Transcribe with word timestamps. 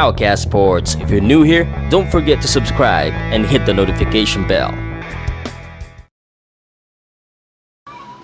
Powercast 0.00 0.48
Sports. 0.48 0.96
If 0.96 1.12
you're 1.12 1.20
new 1.20 1.44
here, 1.44 1.68
don't 1.92 2.08
forget 2.08 2.40
to 2.40 2.48
subscribe 2.48 3.12
and 3.36 3.44
hit 3.44 3.68
the 3.68 3.76
notification 3.76 4.48
bell. 4.48 4.72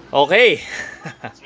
Okay. 0.09 0.65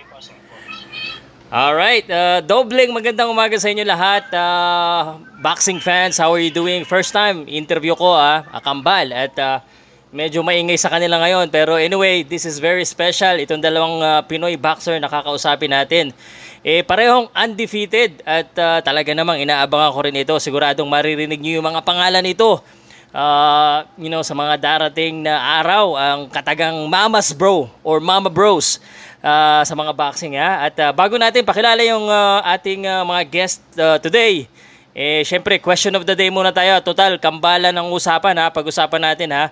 Alright, 1.51 2.07
uh, 2.07 2.47
dobleng 2.47 2.95
magandang 2.95 3.27
umaga 3.27 3.59
sa 3.59 3.75
inyo 3.75 3.83
lahat. 3.83 4.31
Uh, 4.31 5.19
boxing 5.43 5.83
fans, 5.83 6.15
how 6.15 6.31
are 6.31 6.39
you 6.39 6.55
doing? 6.55 6.87
First 6.87 7.11
time 7.11 7.51
interview 7.51 7.99
ko, 7.99 8.15
ah, 8.15 8.47
Akambal. 8.55 9.11
At 9.11 9.35
uh, 9.35 9.59
medyo 10.15 10.47
maingay 10.47 10.79
sa 10.79 10.95
kanila 10.95 11.19
ngayon. 11.27 11.51
Pero 11.51 11.75
anyway, 11.75 12.23
this 12.23 12.47
is 12.47 12.63
very 12.63 12.87
special. 12.87 13.35
Itong 13.35 13.67
dalawang 13.67 13.99
uh, 13.99 14.23
Pinoy 14.23 14.55
boxer 14.55 14.95
na 15.03 15.11
kakausapin 15.11 15.75
natin. 15.75 16.15
Eh, 16.61 16.85
parehong 16.85 17.33
undefeated 17.33 18.21
at 18.21 18.53
uh, 18.61 18.85
talaga 18.85 19.17
namang 19.17 19.41
inaabangan 19.41 19.97
ko 19.97 20.01
rin 20.05 20.17
ito. 20.21 20.37
Siguradong 20.37 20.85
maririnig 20.85 21.41
niyo 21.41 21.65
yung 21.65 21.73
mga 21.73 21.81
pangalan 21.81 22.21
nito. 22.21 22.61
Uh, 23.17 23.83
you 23.97 24.13
know, 24.13 24.21
sa 24.21 24.37
mga 24.37 24.61
darating 24.61 25.25
na 25.25 25.41
araw, 25.57 25.97
ang 25.97 26.21
katagang 26.29 26.77
Mamas 26.85 27.33
Bro 27.33 27.73
or 27.81 27.97
Mama 27.99 28.29
Bros 28.29 28.77
uh, 29.25 29.65
sa 29.65 29.73
mga 29.73 29.97
boxing 29.97 30.37
ha. 30.37 30.69
At 30.69 30.77
uh, 30.77 30.93
bago 30.93 31.17
natin 31.17 31.49
pakilala 31.49 31.81
yung 31.81 32.07
uh, 32.07 32.45
ating 32.53 32.85
uh, 32.85 33.09
mga 33.09 33.23
guest 33.33 33.65
uh, 33.81 33.97
today, 33.97 34.45
eh 34.93 35.25
syempre 35.25 35.57
question 35.65 35.97
of 35.97 36.05
the 36.05 36.13
day 36.13 36.29
muna 36.29 36.53
tayo. 36.53 36.77
Total 36.85 37.17
kambala 37.17 37.73
ng 37.73 37.89
usapan 37.89 38.37
ha, 38.37 38.53
pag-usapan 38.53 39.01
natin 39.01 39.33
ha. 39.33 39.49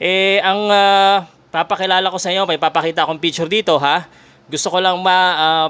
Eh 0.00 0.40
ang 0.40 0.72
uh, 0.72 1.20
papakilala 1.52 2.08
ko 2.08 2.16
sa 2.16 2.32
inyo, 2.32 2.48
may 2.48 2.56
papakita 2.56 3.04
akong 3.04 3.20
picture 3.20 3.46
dito 3.46 3.76
ha. 3.76 4.08
Gusto 4.48 4.72
ko 4.72 4.80
lang 4.80 4.96
ma 5.04 5.16
uh, 5.36 5.68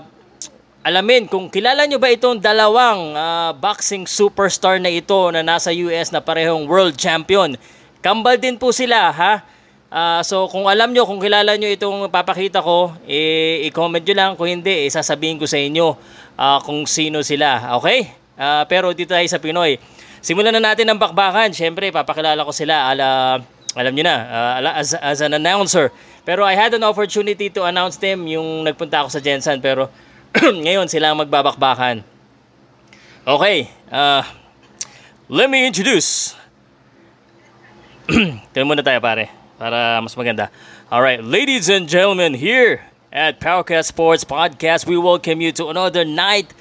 alamin 0.86 1.26
kung 1.26 1.50
kilala 1.50 1.82
nyo 1.82 1.98
ba 1.98 2.14
itong 2.14 2.38
dalawang 2.38 3.10
uh, 3.18 3.50
boxing 3.58 4.06
superstar 4.06 4.78
na 4.78 4.86
ito 4.86 5.18
na 5.34 5.42
nasa 5.42 5.74
US 5.74 6.14
na 6.14 6.22
parehong 6.22 6.70
world 6.70 6.94
champion. 6.94 7.58
Kambal 7.98 8.38
din 8.38 8.54
po 8.54 8.70
sila 8.70 9.10
ha. 9.10 9.42
Uh, 9.90 10.22
so 10.22 10.46
kung 10.46 10.70
alam 10.70 10.94
nyo, 10.94 11.02
kung 11.02 11.18
kilala 11.18 11.58
nyo 11.58 11.66
itong 11.66 12.06
papakita 12.06 12.62
ko, 12.62 12.94
eh, 13.02 13.66
i-comment 13.66 13.98
nyo 13.98 14.14
lang. 14.14 14.30
Kung 14.38 14.46
hindi, 14.46 14.86
eh, 14.86 14.90
sasabihin 14.90 15.42
ko 15.42 15.50
sa 15.50 15.58
inyo 15.58 15.98
uh, 16.38 16.58
kung 16.62 16.86
sino 16.86 17.18
sila. 17.26 17.74
Okay? 17.82 18.06
Uh, 18.38 18.62
pero 18.70 18.94
dito 18.94 19.10
tayo 19.10 19.26
sa 19.26 19.42
Pinoy. 19.42 19.82
Simulan 20.22 20.54
na 20.54 20.70
natin 20.70 20.86
ang 20.86 21.02
bakbakan. 21.02 21.50
Siyempre, 21.50 21.90
papakilala 21.90 22.46
ko 22.46 22.54
sila 22.54 22.94
ala, 22.94 23.42
alam 23.74 23.90
nyo 23.90 24.04
na, 24.06 24.16
uh, 24.62 24.78
as, 24.78 24.94
as 24.94 25.18
an 25.18 25.34
announcer. 25.34 25.90
Pero 26.22 26.46
I 26.46 26.54
had 26.54 26.78
an 26.78 26.86
opportunity 26.86 27.50
to 27.50 27.66
announce 27.66 27.98
them 27.98 28.22
yung 28.30 28.62
nagpunta 28.62 29.02
ako 29.02 29.10
sa 29.10 29.18
Jensen. 29.18 29.58
Pero 29.58 29.90
ngayon 30.64 30.84
sila 30.84 31.12
ang 31.12 31.18
magbabakbakan. 31.24 32.04
Okay. 33.24 33.72
Uh, 33.88 34.20
let 35.32 35.48
me 35.48 35.64
introduce. 35.64 36.36
Tignan 38.52 38.68
muna 38.68 38.84
tayo 38.84 39.00
pare 39.00 39.32
para 39.56 39.98
mas 40.04 40.12
maganda. 40.12 40.52
All 40.92 41.00
right, 41.02 41.24
ladies 41.24 41.72
and 41.72 41.88
gentlemen, 41.88 42.36
here 42.36 42.84
at 43.10 43.40
Powercast 43.40 43.90
Sports 43.90 44.22
Podcast, 44.22 44.86
we 44.86 45.00
welcome 45.00 45.40
you 45.40 45.50
to 45.56 45.72
another 45.72 46.04
night 46.04 46.52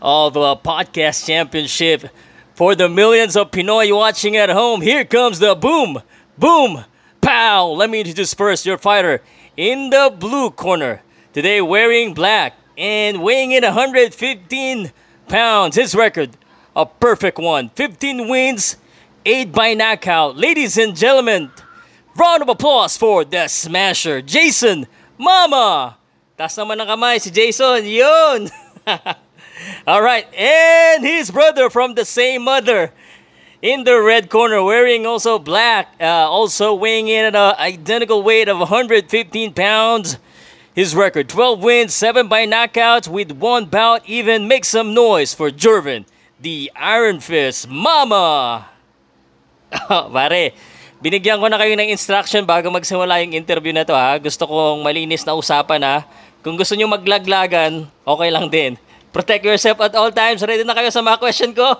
of 0.00 0.38
a 0.38 0.54
podcast 0.56 1.26
championship 1.26 2.08
for 2.54 2.72
the 2.78 2.88
millions 2.88 3.36
of 3.36 3.50
Pinoy 3.50 3.90
watching 3.90 4.38
at 4.38 4.48
home. 4.48 4.80
Here 4.80 5.04
comes 5.04 5.42
the 5.42 5.58
boom, 5.58 6.00
boom, 6.38 6.86
pow. 7.20 7.66
Let 7.74 7.90
me 7.90 8.00
introduce 8.00 8.32
first 8.32 8.64
your 8.64 8.78
fighter 8.78 9.20
in 9.58 9.90
the 9.90 10.14
blue 10.14 10.54
corner. 10.54 11.02
Today 11.34 11.60
wearing 11.60 12.14
black 12.14 12.54
and 12.76 13.22
weighing 13.22 13.52
in 13.52 13.62
115 13.62 14.92
pounds. 15.28 15.76
His 15.76 15.94
record, 15.94 16.36
a 16.74 16.86
perfect 16.86 17.38
one. 17.38 17.70
15 17.70 18.28
wins, 18.28 18.76
8 19.24 19.52
by 19.52 19.74
knockout. 19.74 20.36
Ladies 20.36 20.78
and 20.78 20.96
gentlemen, 20.96 21.50
Round 22.16 22.42
of 22.42 22.48
applause 22.48 22.96
for 22.96 23.24
the 23.24 23.48
Smasher, 23.48 24.22
Jason 24.22 24.86
Mama! 25.18 25.98
Taas 26.38 26.54
naman 26.54 26.78
ng 26.78 26.86
kamay 26.86 27.18
si 27.18 27.26
Jason, 27.26 27.82
yun! 27.82 28.46
Alright, 29.90 30.30
and 30.30 31.02
his 31.02 31.34
brother 31.34 31.66
from 31.74 31.98
the 31.98 32.06
same 32.06 32.46
mother 32.46 32.94
in 33.58 33.82
the 33.82 33.98
red 33.98 34.30
corner, 34.30 34.62
wearing 34.62 35.10
also 35.10 35.42
black, 35.42 35.90
uh, 35.98 36.30
also 36.30 36.70
weighing 36.78 37.10
in 37.10 37.34
at 37.34 37.34
an 37.34 37.58
identical 37.58 38.22
weight 38.22 38.46
of 38.46 38.62
115 38.62 39.10
pounds. 39.50 40.14
His 40.74 40.90
record 40.90 41.30
12 41.30 41.62
wins, 41.62 41.94
7 41.94 42.26
by 42.26 42.50
knockouts, 42.50 43.06
with 43.06 43.30
one 43.30 43.70
bout 43.70 44.02
even. 44.10 44.50
Make 44.50 44.66
some 44.66 44.90
noise 44.90 45.30
for 45.30 45.54
Jervin, 45.54 46.02
the 46.42 46.66
Iron 46.74 47.22
Fist 47.22 47.70
Mama! 47.70 48.66
Pare, 49.88 50.50
Binigyan 51.04 51.36
ko 51.36 51.52
na 51.52 51.60
kayo 51.60 51.76
ng 51.76 51.92
instruction 51.92 52.48
bago 52.48 52.72
magsimula 52.72 53.20
yung 53.20 53.36
interview 53.36 53.76
na 53.76 53.84
to 53.84 53.92
ha. 53.92 54.16
Gusto 54.16 54.48
kong 54.48 54.80
malinis 54.80 55.20
na 55.22 55.36
usapan 55.36 55.84
ha. 55.84 55.96
Kung 56.40 56.56
gusto 56.56 56.72
nyo 56.72 56.88
maglaglagan, 56.88 57.84
okay 58.08 58.30
lang 58.32 58.48
din. 58.48 58.80
Protect 59.12 59.44
yourself 59.44 59.78
at 59.84 59.92
all 59.94 60.08
times. 60.08 60.40
Ready 60.40 60.64
na 60.64 60.72
kayo 60.72 60.88
sa 60.88 61.04
mga 61.04 61.20
question 61.20 61.52
ko? 61.52 61.76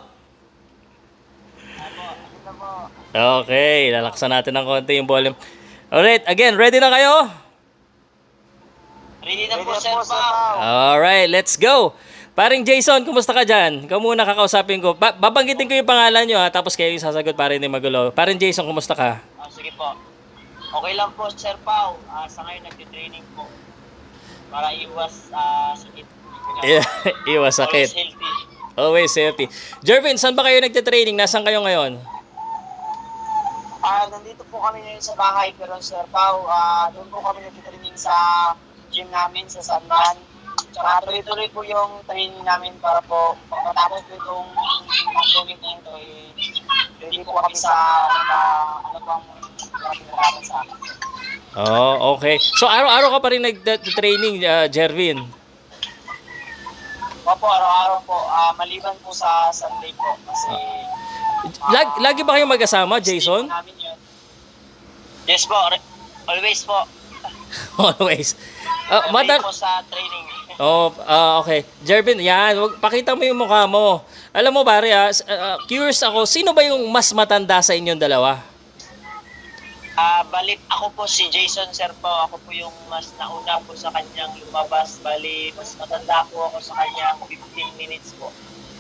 Okay, 3.15 3.91
lalaksan 3.97 4.29
natin 4.29 4.53
ng 4.55 4.67
konti 4.69 5.01
yung 5.01 5.09
volume. 5.09 5.35
Alright, 5.89 6.27
again, 6.29 6.61
ready 6.61 6.77
na 6.77 6.93
kayo? 6.93 7.44
Ready 9.25 9.49
na 9.49 9.57
po, 9.65 9.73
sir 9.81 9.97
Alright, 10.61 11.33
let's 11.33 11.57
go. 11.57 11.97
Paring 12.37 12.61
Jason, 12.61 13.09
kumusta 13.09 13.33
ka 13.33 13.41
dyan? 13.41 13.89
Ikaw 13.89 13.97
muna 13.97 14.27
kakausapin 14.29 14.85
ko. 14.85 14.93
Ba- 14.93 15.17
babanggitin 15.17 15.65
ko 15.65 15.73
yung 15.73 15.89
pangalan 15.89 16.29
nyo 16.29 16.37
ha, 16.45 16.53
tapos 16.53 16.77
kayo 16.77 16.93
yung 16.93 17.01
sasagot 17.01 17.33
para 17.33 17.57
hindi 17.57 17.65
magulo. 17.65 18.13
Paring 18.13 18.37
Jason, 18.37 18.69
kumusta 18.69 18.93
ka? 18.93 19.25
Ah, 19.41 19.49
sige 19.49 19.73
po. 19.81 19.97
Okay 20.61 20.93
lang 20.93 21.09
po, 21.17 21.25
Sir 21.33 21.57
Pao. 21.65 21.97
Ah, 22.11 22.29
sa 22.29 22.45
ngayon, 22.45 22.69
nagtitraining 22.69 23.25
po. 23.33 23.49
Para 24.53 24.77
iwas 24.77 25.33
ah, 25.33 25.73
sakit. 25.73 26.05
Yeah, 26.67 26.85
iwas 27.39 27.57
sakit. 27.57 27.89
Always 27.89 27.97
healthy. 27.97 28.33
Always 28.77 29.13
healthy. 29.15 29.47
Jervin, 29.81 30.21
saan 30.21 30.37
ba 30.37 30.45
kayo 30.45 30.61
nagtitraining? 30.61 31.17
Nasaan 31.17 31.49
kayo 31.49 31.65
ngayon? 31.65 31.97
Ah, 33.81 34.05
nandito 34.11 34.45
po 34.53 34.61
kami 34.61 34.85
ngayon 34.85 35.01
sa 35.01 35.17
bahay, 35.17 35.55
pero 35.57 35.81
Sir 35.81 36.03
Pao, 36.13 36.45
ah, 36.45 36.93
doon 36.93 37.09
po 37.09 37.25
kami 37.25 37.41
nagtitraining 37.47 37.95
sa 37.97 38.13
gym 38.95 39.11
namin 39.11 39.51
sa 39.51 39.59
Sandan. 39.59 40.15
Tsaka 40.71 41.03
tuloy-tuloy 41.11 41.51
po 41.51 41.67
yung 41.67 41.99
training 42.07 42.47
namin 42.47 42.71
para 42.79 43.03
po 43.03 43.35
matapos 43.51 44.07
po 44.07 44.15
itong 44.15 44.49
pandemic 45.11 45.59
na 45.59 45.71
ito, 45.75 45.93
eh, 45.99 46.31
ready 47.03 47.27
po 47.27 47.35
kami 47.35 47.59
sa 47.59 47.75
uh, 48.11 48.79
ano 48.87 48.99
pang 49.03 49.23
pinag 49.91 50.47
sa 50.47 50.63
akin. 50.63 50.79
Oh, 51.55 52.19
okay. 52.19 52.39
So 52.59 52.67
araw-araw 52.67 53.19
ka 53.19 53.21
pa 53.23 53.29
rin 53.31 53.43
nag-training, 53.43 54.43
uh, 54.43 54.67
Jervin? 54.71 55.23
Opo, 57.23 57.47
araw-araw 57.47 57.99
po. 58.03 58.19
Uh, 58.27 58.53
maliban 58.59 58.95
po 59.03 59.11
sa 59.15 59.51
Sunday 59.55 59.95
po. 59.95 60.19
Kasi... 60.27 60.51
Uh, 60.51 60.83
Lag, 61.71 61.89
lagi 62.01 62.25
ba 62.25 62.35
kayong 62.35 62.51
magkasama, 62.51 62.99
Jason? 62.99 63.47
Yes 65.29 65.47
po. 65.47 65.57
Always 66.27 66.61
po. 66.67 66.89
Always. 67.79 68.35
Uh, 68.85 69.03
mata- 69.13 69.41
po 69.41 69.53
sa 69.53 69.81
training. 69.89 70.25
Oh, 70.55 70.95
uh, 71.03 71.43
okay. 71.43 71.67
Jervin, 71.83 72.23
yan. 72.23 72.55
Wag, 72.55 72.79
pakita 72.79 73.19
mo 73.19 73.27
yung 73.27 73.41
mukha 73.43 73.67
mo. 73.67 74.07
Alam 74.31 74.55
mo, 74.55 74.61
pare, 74.63 74.95
uh, 74.95 75.11
uh, 75.11 75.57
curious 75.67 75.99
ako, 76.07 76.23
sino 76.31 76.55
ba 76.55 76.63
yung 76.63 76.87
mas 76.95 77.11
matanda 77.11 77.59
sa 77.59 77.75
inyong 77.75 77.99
dalawa? 77.99 78.39
Ah, 79.95 80.23
uh, 80.23 80.23
bali 80.27 80.59
ako 80.67 80.91
po 80.91 81.03
si 81.07 81.31
Jason 81.31 81.71
Sir 81.71 81.91
po. 82.03 82.11
Ako 82.27 82.39
po 82.43 82.51
yung 82.51 82.75
mas 82.91 83.15
nauna 83.15 83.63
po 83.63 83.79
sa 83.79 83.95
kanyang 83.95 84.31
lumabas. 84.43 84.99
Bali, 85.03 85.55
mas 85.55 85.75
matanda 85.79 86.27
po 86.31 86.51
ako 86.51 86.59
sa 86.59 86.75
kanya 86.83 87.15
15 87.23 87.79
minutes 87.79 88.11
po. 88.19 88.31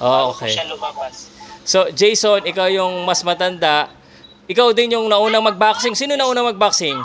Oh, 0.02 0.34
okay. 0.34 0.50
Po 0.50 0.55
siya 0.58 0.67
lumabas. 0.67 1.31
So, 1.62 1.87
Jason, 1.94 2.43
ikaw 2.44 2.67
yung 2.67 3.06
mas 3.06 3.23
matanda. 3.23 3.90
Ikaw 4.50 4.75
din 4.75 4.99
yung 4.99 5.06
naunang 5.06 5.43
mag-boxing. 5.55 5.94
Sino 5.94 6.19
naunang 6.19 6.50
mag-boxing? 6.50 6.99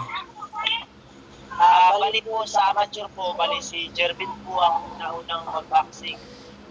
Uh, 1.59 1.99
bali 1.99 2.23
po 2.23 2.47
sa 2.47 2.71
amateur 2.71 3.11
po, 3.11 3.35
bali 3.35 3.59
si 3.59 3.91
Jervin 3.91 4.31
po 4.47 4.63
ang 4.63 4.95
naunang 4.95 5.43
mag-boxing. 5.43 6.15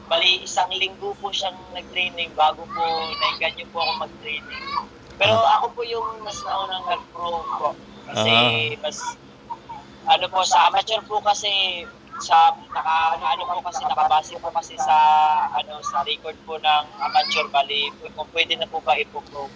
Bali 0.09 0.41
isang 0.41 0.73
linggo 0.73 1.13
po 1.21 1.29
siyang 1.29 1.61
nag-training 1.77 2.33
bago 2.33 2.65
po 2.65 2.85
naiganyo 3.21 3.69
po 3.69 3.85
ako 3.85 4.09
mag-training. 4.09 4.65
Pero 5.21 5.37
uh 5.37 5.61
ako 5.61 5.77
po 5.77 5.85
yung 5.85 6.25
mas 6.25 6.41
naunang 6.41 6.89
nag-pro 6.89 7.45
po. 7.61 7.69
Kasi 8.09 8.33
uh 8.33 8.81
mas 8.81 8.97
ano 10.09 10.25
po 10.33 10.41
sa 10.49 10.73
amateur 10.73 11.05
po 11.05 11.21
kasi 11.21 11.85
sa 12.25 12.57
naka 12.73 13.21
ano 13.21 13.45
po 13.45 13.61
kasi 13.69 13.85
nakabase 13.85 14.41
po 14.41 14.49
kasi 14.57 14.73
sa 14.81 14.97
ano 15.53 15.85
sa 15.85 16.01
record 16.09 16.35
po 16.49 16.57
ng 16.57 16.85
amateur 16.97 17.45
bali 17.53 17.93
kung 18.17 18.29
pwede 18.33 18.57
na 18.57 18.65
po 18.65 18.81
ba 18.81 18.97
ipo-pro. 18.97 19.53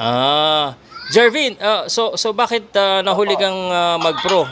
Ah, 0.00 0.72
Jervin, 1.12 1.60
uh, 1.60 1.84
so 1.92 2.16
so 2.16 2.32
bakit 2.32 2.72
uh, 2.72 3.04
nahuli 3.04 3.36
kang 3.36 3.68
uh, 3.68 4.00
mag-pro? 4.00 4.48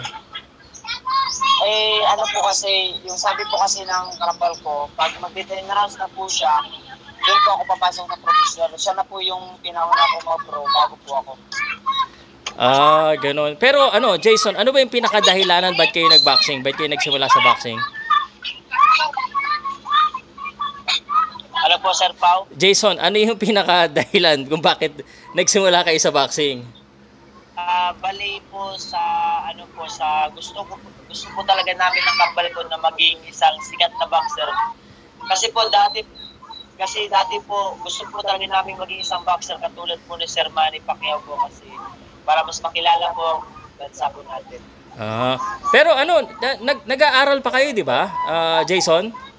Eh, 1.60 2.00
ano 2.08 2.24
po 2.28 2.44
kasi, 2.44 2.96
yung 3.04 3.16
sabi 3.16 3.44
po 3.48 3.56
kasi 3.60 3.84
ng 3.84 4.06
karambal 4.16 4.52
ko, 4.64 4.72
pag 4.96 5.12
mag-10 5.20 5.64
rounds 5.68 5.96
na 5.96 6.08
po 6.12 6.24
siya, 6.28 6.52
doon 7.20 7.40
po 7.44 7.48
ako 7.52 7.62
papasok 7.76 8.04
na 8.08 8.16
professional. 8.16 8.72
Siya 8.80 8.92
na 8.96 9.04
po 9.04 9.20
yung 9.20 9.60
pinauna 9.60 10.04
ko 10.12 10.16
mag-pro 10.24 10.60
bago 10.64 10.94
po 11.04 11.10
ako. 11.20 11.32
Ah, 12.60 13.12
ganun. 13.16 13.56
Pero 13.60 13.92
ano, 13.92 14.16
Jason, 14.20 14.56
ano 14.56 14.72
ba 14.72 14.80
yung 14.80 14.92
pinakadahilanan 14.92 15.76
ba't 15.76 15.92
kayo 15.92 16.08
nag-boxing? 16.12 16.60
Ba't 16.60 16.76
kayo 16.76 16.92
nagsimula 16.92 17.28
sa 17.28 17.40
boxing? 17.44 17.80
Ano 21.70 21.86
po, 21.86 21.94
Sir 21.94 22.10
Pao? 22.18 22.50
Jason, 22.50 22.98
ano 22.98 23.14
yung 23.14 23.38
pinakadahilan 23.38 24.42
kung 24.50 24.58
bakit 24.58 24.90
nagsimula 25.38 25.86
kayo 25.86 26.02
sa 26.02 26.10
boxing? 26.10 26.66
Ah, 27.54 27.94
bali 27.94 28.42
po 28.50 28.74
sa 28.74 28.98
ano 29.46 29.62
po 29.70 29.86
sa 29.86 30.26
gusto 30.34 30.66
ko 30.66 30.74
gusto 31.06 31.30
po 31.30 31.46
talaga 31.46 31.70
namin 31.70 32.02
ng 32.02 32.16
kambal 32.18 32.46
ko 32.50 32.66
na 32.66 32.74
maging 32.82 33.22
isang 33.22 33.54
sikat 33.62 33.94
na 34.02 34.10
boxer. 34.10 34.50
Kasi 35.30 35.54
po 35.54 35.62
dati 35.70 36.02
kasi 36.74 37.06
dati 37.06 37.38
po 37.46 37.78
gusto 37.78 38.02
po 38.10 38.18
talaga 38.18 38.50
namin 38.50 38.74
maging 38.74 39.06
isang 39.06 39.22
boxer 39.22 39.54
katulad 39.62 40.02
po 40.10 40.18
ni 40.18 40.26
Sir 40.26 40.50
Manny 40.50 40.82
Pacquiao 40.82 41.22
po 41.22 41.38
kasi 41.38 41.70
para 42.26 42.42
mas 42.42 42.58
makilala 42.58 43.14
po 43.14 43.22
ang 43.22 43.40
bansa 43.78 44.10
po 44.10 44.26
natin. 44.26 44.58
Ah, 44.98 45.38
pero 45.70 45.94
ano, 45.94 46.18
na- 46.42 46.58
nag 46.66 46.82
nag-aaral 46.82 47.38
pa 47.38 47.54
kayo, 47.54 47.70
di 47.70 47.86
ba? 47.86 48.10
Ah, 48.26 48.60
Jason? 48.66 49.29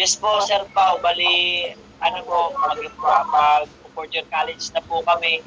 Yes 0.00 0.16
po, 0.16 0.40
Sir 0.40 0.64
Pao. 0.72 0.96
Bali, 1.04 1.68
ano 2.00 2.24
po, 2.24 2.56
mag, 2.56 2.80
mag 3.04 3.68
fourth 3.92 4.08
year 4.16 4.24
college 4.32 4.72
na 4.72 4.80
po 4.80 5.04
kami. 5.04 5.44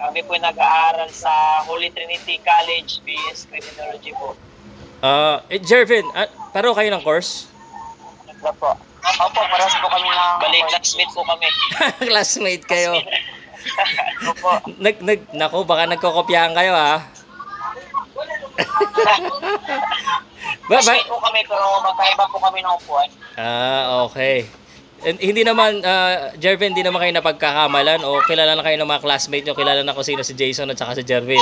Kami 0.00 0.24
po 0.24 0.40
nag-aaral 0.40 1.12
sa 1.12 1.60
Holy 1.68 1.92
Trinity 1.92 2.40
College, 2.40 3.04
BS 3.04 3.44
Criminology 3.52 4.16
po. 4.16 4.32
Ah, 5.04 5.44
eh, 5.52 5.60
Jervin, 5.60 6.08
ah, 6.16 6.32
paro 6.48 6.72
kayo 6.72 6.88
ng 6.88 7.04
course? 7.04 7.52
Ano 8.40 8.56
po? 8.56 8.72
Opo, 9.20 9.40
paras 9.52 9.76
po 9.76 9.92
kami 9.92 10.08
ng... 10.08 10.32
Bali, 10.48 10.64
classmate 10.72 11.12
po 11.12 11.20
kami. 11.20 11.48
Classmate 12.08 12.64
kayo. 12.64 12.96
Opo. 14.32 14.64
Nag, 14.80 14.96
nag, 15.04 15.20
nako, 15.36 15.68
baka 15.68 15.84
nagkokopyahan 15.84 16.56
kayo, 16.56 16.72
ah. 16.72 17.04
ba, 20.70 20.78
ba, 20.78 20.94
po 21.02 21.18
kami, 21.18 21.40
pero 21.50 21.64
magkaiba 21.82 22.24
po 22.30 22.38
kami 22.38 22.62
ng 22.62 22.74
upuan. 22.78 23.08
Ah, 23.34 24.06
okay. 24.06 24.46
And, 25.00 25.16
hindi 25.16 25.42
naman, 25.42 25.80
uh, 25.80 26.30
Jervin, 26.36 26.76
hindi 26.76 26.84
naman 26.84 27.00
kayo 27.02 27.12
napagkakamalan 27.16 28.04
o 28.04 28.20
kilala 28.28 28.54
na 28.54 28.62
kayo 28.62 28.76
ng 28.78 28.86
mga 28.86 29.02
classmate 29.02 29.44
nyo, 29.48 29.56
kilala 29.56 29.80
na 29.82 29.96
kung 29.96 30.04
sino 30.04 30.20
si 30.20 30.36
Jason 30.36 30.68
at 30.68 30.78
saka 30.78 31.00
si 31.00 31.02
Jervin. 31.02 31.40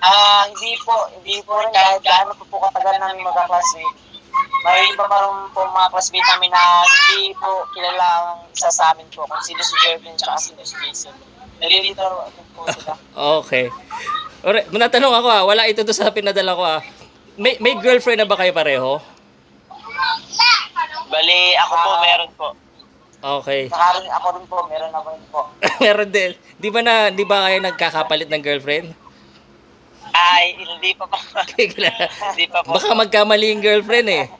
Ah, 0.00 0.48
hindi 0.48 0.80
po, 0.80 0.96
hindi 1.12 1.44
po 1.44 1.60
rin 1.60 1.68
kahit 1.70 2.00
gaano 2.00 2.32
po 2.34 2.48
po 2.48 2.56
katagal 2.66 2.96
namin 2.98 3.20
magka-classmate. 3.20 4.00
May 4.64 4.80
iba 4.92 5.04
pa 5.04 5.16
rin 5.28 5.36
po 5.52 5.60
mga 5.68 5.88
classmate 5.92 6.28
namin 6.36 6.50
na 6.52 6.62
hindi 6.84 7.36
po 7.36 7.68
kilala 7.76 8.04
ang 8.04 8.48
isa 8.48 8.72
sa 8.72 8.96
amin 8.96 9.04
po 9.12 9.28
kung 9.28 9.44
sino 9.44 9.60
si 9.60 9.74
Jervin 9.84 10.16
at 10.16 10.40
sino 10.40 10.60
si 10.64 10.76
Jason. 10.80 11.16
Nalilito 11.60 12.04
po 12.56 12.64
sila. 12.64 12.96
Okay. 13.44 13.68
Ore, 14.40 14.64
natanong 14.72 15.12
ako 15.20 15.28
ah, 15.28 15.44
wala 15.44 15.68
ito 15.68 15.84
doon 15.84 15.96
sa 15.96 16.08
pinadala 16.08 16.56
ko 16.56 16.64
ah. 16.64 16.80
May, 17.40 17.56
may 17.56 17.72
girlfriend 17.74 18.20
na 18.20 18.28
ba 18.28 18.36
kayo 18.36 18.52
pareho? 18.52 19.00
Bali, 21.10 21.38
ako 21.58 21.74
po 21.74 21.90
Ah. 21.90 22.00
meron 22.00 22.30
po. 22.36 22.48
Okay. 23.20 23.62
Nakaroon 23.66 24.08
ako 24.08 24.26
rin 24.30 24.44
po, 24.46 24.56
meron 24.64 24.92
ako 24.94 25.08
rin 25.10 25.24
po. 25.28 25.40
Meron 25.82 26.08
din. 26.08 26.30
Di 26.56 26.68
ba 26.68 26.80
na, 26.80 26.94
di 27.10 27.24
ba 27.24 27.44
kayo 27.44 27.60
nagkakapalit 27.60 28.28
ng 28.28 28.40
girlfriend? 28.40 28.96
Ay, 30.10 30.56
hindi 30.56 30.92
pa 30.94 31.04
po. 31.04 31.16
hindi 32.30 32.46
pa 32.48 32.64
po. 32.64 32.76
Baka 32.76 32.92
magkamali 32.94 33.52
yung 33.52 33.60
girlfriend 33.60 34.08
eh. 34.10 34.26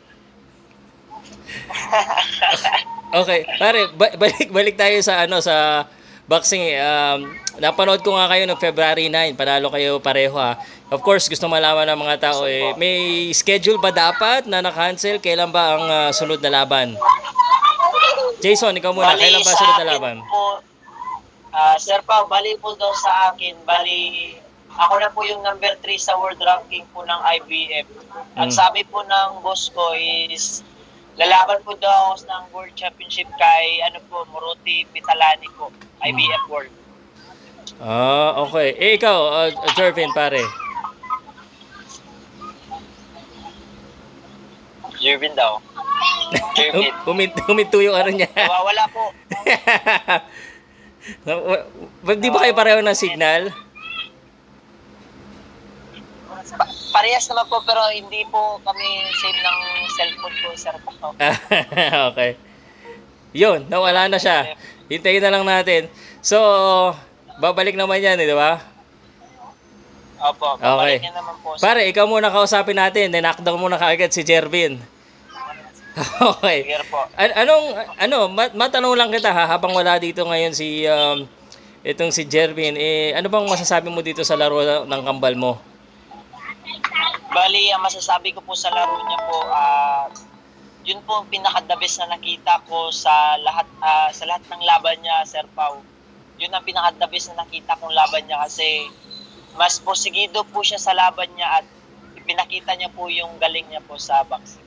Okay, 3.11 3.43
pare, 3.59 3.91
ba- 3.91 4.15
balik 4.15 4.55
balik 4.55 4.77
tayo 4.79 4.95
sa 5.03 5.27
ano 5.27 5.43
sa 5.43 5.83
boxing. 6.25 6.63
eh. 6.63 6.79
Um, 6.79 7.35
napanood 7.61 8.01
ko 8.01 8.17
nga 8.17 8.27
kayo 8.27 8.49
noong 8.49 8.59
February 8.59 9.07
9, 9.07 9.37
panalo 9.37 9.69
kayo 9.69 10.01
pareho 10.01 10.33
ha. 10.35 10.57
Of 10.89 11.05
course, 11.05 11.29
gusto 11.29 11.47
malaman 11.47 11.87
ng 11.87 12.01
mga 12.01 12.17
tao 12.19 12.49
eh, 12.49 12.73
may 12.75 13.29
schedule 13.31 13.77
ba 13.77 13.93
dapat 13.93 14.49
na 14.49 14.65
na-cancel? 14.65 15.21
Kailan 15.21 15.53
ba 15.53 15.77
ang 15.77 15.85
ah, 15.87 16.11
sunod 16.11 16.41
na 16.41 16.65
laban? 16.65 16.97
Jason, 18.41 18.73
ikaw 18.73 18.91
muna, 18.91 19.13
Bali, 19.13 19.21
kailan 19.21 19.45
ba 19.45 19.53
sunod 19.53 19.77
na 19.77 19.87
laban? 19.87 20.17
Po, 20.25 20.65
ah, 21.53 21.77
Sir 21.77 22.01
Pao, 22.03 22.25
bali 22.25 22.57
po 22.57 22.73
daw 22.75 22.91
sa 22.97 23.31
akin, 23.31 23.55
bali 23.63 24.35
ako 24.73 24.95
na 24.97 25.13
po 25.13 25.21
yung 25.29 25.45
number 25.45 25.77
3 25.79 26.01
sa 26.01 26.17
world 26.17 26.41
ranking 26.41 26.89
po 26.91 27.05
ng 27.05 27.21
IBF. 27.37 27.87
Ang 28.41 28.49
Mm. 28.49 28.57
sabi 28.57 28.81
po 28.89 29.05
ng 29.05 29.45
boss 29.45 29.69
ko 29.69 29.93
is 29.93 30.65
lalaban 31.21 31.61
po 31.61 31.77
daw 31.77 32.17
ako 32.17 32.25
ng 32.25 32.43
World 32.57 32.73
Championship 32.73 33.29
kay 33.37 33.85
ano 33.85 34.01
po, 34.09 34.25
Moruti 34.33 34.89
Pitalani 34.89 35.45
po, 35.53 35.69
IBF 36.01 36.49
World. 36.49 36.80
Ah, 37.81 38.37
okay. 38.45 38.77
Eh, 38.77 39.01
ikaw, 39.01 39.19
uh, 39.33 39.49
Jervin, 39.73 40.13
pare. 40.13 40.45
Jervin 45.01 45.33
daw. 45.33 45.57
Jervin. 46.53 46.93
Humint, 47.09 47.33
huminto 47.49 47.81
yung 47.81 47.97
ano 47.97 48.13
niya. 48.13 48.29
Nawawala 48.37 48.85
po. 48.93 49.17
Di 52.21 52.29
ba 52.29 52.39
kayo 52.45 52.53
pareho 52.53 52.85
ng 52.85 52.93
signal? 52.93 53.49
Pa- 56.61 56.77
parehas 56.93 57.25
naman 57.33 57.49
po 57.49 57.65
pero 57.65 57.81
hindi 57.89 58.29
po 58.29 58.61
kami 58.61 59.09
same 59.17 59.41
ng 59.41 59.59
cellphone 59.97 60.37
po, 60.45 60.49
Sir 60.53 60.77
okay. 62.13 62.37
Yun, 63.33 63.71
nawala 63.73 64.11
na 64.13 64.21
siya. 64.21 64.53
Hintayin 64.91 65.23
na 65.25 65.33
lang 65.33 65.49
natin. 65.49 65.89
So, 66.21 66.37
babalik 67.41 67.75
naman 67.75 67.99
yan, 67.99 68.21
eh, 68.21 68.29
di 68.29 68.37
ba? 68.37 68.61
Opo, 70.21 70.61
Okay. 70.61 70.65
babalik 70.69 71.01
niya 71.01 71.15
naman 71.17 71.35
po. 71.41 71.57
sir. 71.57 71.65
Pare, 71.65 71.89
ikaw 71.89 72.05
muna 72.05 72.29
kausapin 72.29 72.77
natin. 72.77 73.09
Dinakdown 73.09 73.57
muna 73.57 73.81
kaagad 73.81 74.13
si 74.13 74.21
Jervin. 74.21 74.77
okay. 76.37 76.69
Sige 76.69 76.85
po. 76.93 77.01
An- 77.17 77.37
anong, 77.41 77.65
ano, 77.97 78.19
ma- 78.29 78.53
matanong 78.53 78.95
lang 78.95 79.11
kita 79.11 79.33
ha, 79.33 79.49
habang 79.49 79.73
wala 79.73 79.97
dito 79.97 80.21
ngayon 80.23 80.53
si, 80.53 80.85
um, 80.85 81.25
itong 81.81 82.13
si 82.13 82.29
Jervin, 82.29 82.77
eh, 82.77 83.17
ano 83.17 83.33
bang 83.33 83.49
masasabi 83.49 83.89
mo 83.89 84.05
dito 84.05 84.21
sa 84.21 84.37
laro 84.37 84.61
ng 84.85 85.03
kambal 85.03 85.33
mo? 85.35 85.57
Bali, 87.31 87.73
ang 87.73 87.81
masasabi 87.81 88.37
ko 88.37 88.45
po 88.45 88.53
sa 88.53 88.69
laro 88.71 89.01
niya 89.01 89.19
po, 89.25 89.39
ah, 89.49 90.05
yun 90.85 91.01
po 91.09 91.25
ang 91.25 91.29
pinaka-the 91.33 91.77
best 91.81 91.97
na 92.03 92.13
nakita 92.13 92.61
ko 92.69 92.93
sa 92.93 93.11
lahat 93.41 93.65
ah, 93.81 94.11
sa 94.13 94.29
lahat 94.29 94.45
ng 94.53 94.63
laban 94.63 95.01
niya, 95.01 95.25
Sir 95.25 95.49
Pau. 95.57 95.81
Yun 96.41 96.51
ang 96.51 96.65
pinaka-the 96.65 97.07
best 97.07 97.29
na 97.31 97.45
nakita 97.45 97.77
kong 97.77 97.93
laban 97.93 98.25
niya 98.25 98.41
kasi 98.41 98.89
mas 99.55 99.77
posigido 99.77 100.41
po 100.49 100.65
siya 100.65 100.81
sa 100.81 100.97
laban 100.97 101.29
niya 101.37 101.61
at 101.61 101.67
pinakita 102.25 102.73
niya 102.75 102.89
po 102.89 103.13
yung 103.13 103.37
galing 103.37 103.69
niya 103.69 103.85
po 103.85 104.01
sa 104.01 104.25
boxing. 104.25 104.65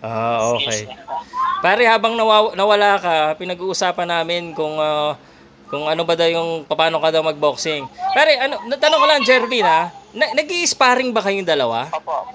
Ah, 0.00 0.50
okay. 0.50 0.88
Pare, 1.62 1.86
habang 1.86 2.16
nawa- 2.16 2.56
nawala 2.56 2.98
ka, 2.98 3.14
pinag-uusapan 3.36 4.08
namin 4.10 4.50
kung 4.50 4.74
ah, 4.80 5.14
kung 5.68 5.88
ano 5.88 6.02
ba 6.02 6.12
daw 6.12 6.26
yung 6.26 6.64
paano 6.64 6.98
ka 6.98 7.08
daw 7.08 7.22
magboxing. 7.22 7.86
Pare, 8.12 8.36
ano, 8.36 8.60
natanong 8.66 8.98
ko 8.98 9.06
lang, 9.06 9.20
Jervin 9.22 9.64
ha, 9.64 9.88
na- 10.12 10.32
nag-i-sparring 10.34 11.12
ba 11.12 11.22
kayong 11.22 11.46
dalawa? 11.46 11.88
Opo. 11.88 12.28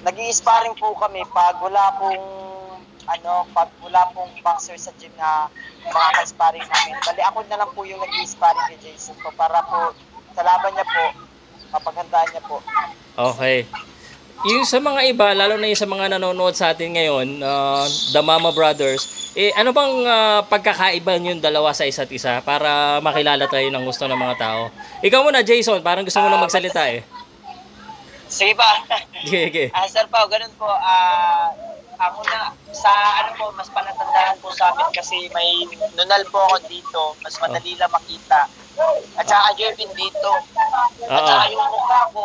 Nag-i-sparring 0.00 0.76
po 0.78 0.94
kami 0.94 1.24
pag 1.28 1.58
wala 1.58 1.92
pong 1.98 2.20
ano, 3.08 3.48
pag 3.56 3.68
wala 3.80 4.04
pong 4.12 4.32
boxer 4.44 4.76
sa 4.76 4.92
gym 5.00 5.12
na 5.16 5.48
makaka-sparring 5.88 6.64
namin. 6.68 6.94
Bali 7.00 7.22
ako 7.24 7.38
na 7.48 7.58
lang 7.64 7.70
po 7.72 7.80
yung 7.88 8.00
nag-i-sparring 8.04 8.66
kay 8.76 8.78
Jason 8.84 9.16
po 9.24 9.32
para 9.32 9.64
po 9.64 9.96
sa 10.36 10.44
laban 10.44 10.76
niya 10.76 10.86
po, 10.86 11.04
mapaghandaan 11.72 12.28
niya 12.30 12.42
po. 12.44 12.56
Okay. 13.18 13.64
Yung 14.46 14.62
sa 14.62 14.78
mga 14.78 15.00
iba, 15.10 15.34
lalo 15.34 15.58
na 15.58 15.66
yung 15.66 15.82
sa 15.82 15.88
mga 15.90 16.14
nanonood 16.14 16.54
sa 16.54 16.70
atin 16.70 16.94
ngayon, 16.94 17.42
ah, 17.42 17.82
The 18.14 18.22
Mama 18.22 18.54
Brothers, 18.54 19.32
eh, 19.34 19.50
ano 19.56 19.74
bang 19.74 19.94
ah, 20.06 20.40
pagkakaiba 20.46 21.18
yung 21.18 21.42
dalawa 21.42 21.74
sa 21.74 21.88
isa't 21.88 22.12
isa 22.12 22.38
para 22.46 23.02
makilala 23.02 23.50
tayo 23.50 23.66
ng 23.66 23.82
gusto 23.82 24.06
ng 24.06 24.14
mga 24.14 24.36
tao? 24.38 24.70
Ikaw 25.02 25.20
muna, 25.26 25.42
Jason, 25.42 25.82
parang 25.82 26.06
gusto 26.06 26.22
mo 26.22 26.30
na 26.30 26.38
magsalita 26.38 26.86
eh. 26.86 27.02
Sige 28.28 28.52
pa. 28.54 28.84
Sige, 29.24 29.48
sige. 29.50 29.64
Ah, 29.72 29.88
Sir 29.88 30.06
Pao, 30.06 30.28
ganun 30.28 30.52
po. 30.54 30.68
Ah, 30.68 31.50
ako 31.98 32.22
na, 32.30 32.54
sa 32.70 32.90
ano 33.22 33.30
po, 33.34 33.50
mas 33.58 33.68
panatandaan 33.74 34.38
po 34.38 34.54
sa 34.54 34.70
amin 34.70 34.86
kasi 34.94 35.26
may 35.34 35.66
nunal 35.98 36.22
po 36.30 36.38
ako 36.46 36.56
dito. 36.70 37.02
Mas 37.26 37.34
madali 37.42 37.74
lang 37.74 37.90
makita. 37.90 38.46
At 39.18 39.26
saka 39.26 39.58
Jervin 39.58 39.90
dito. 39.98 40.30
At 41.10 41.22
saka 41.26 41.44
yung 41.50 41.70
mukha 41.74 42.00
ko, 42.14 42.24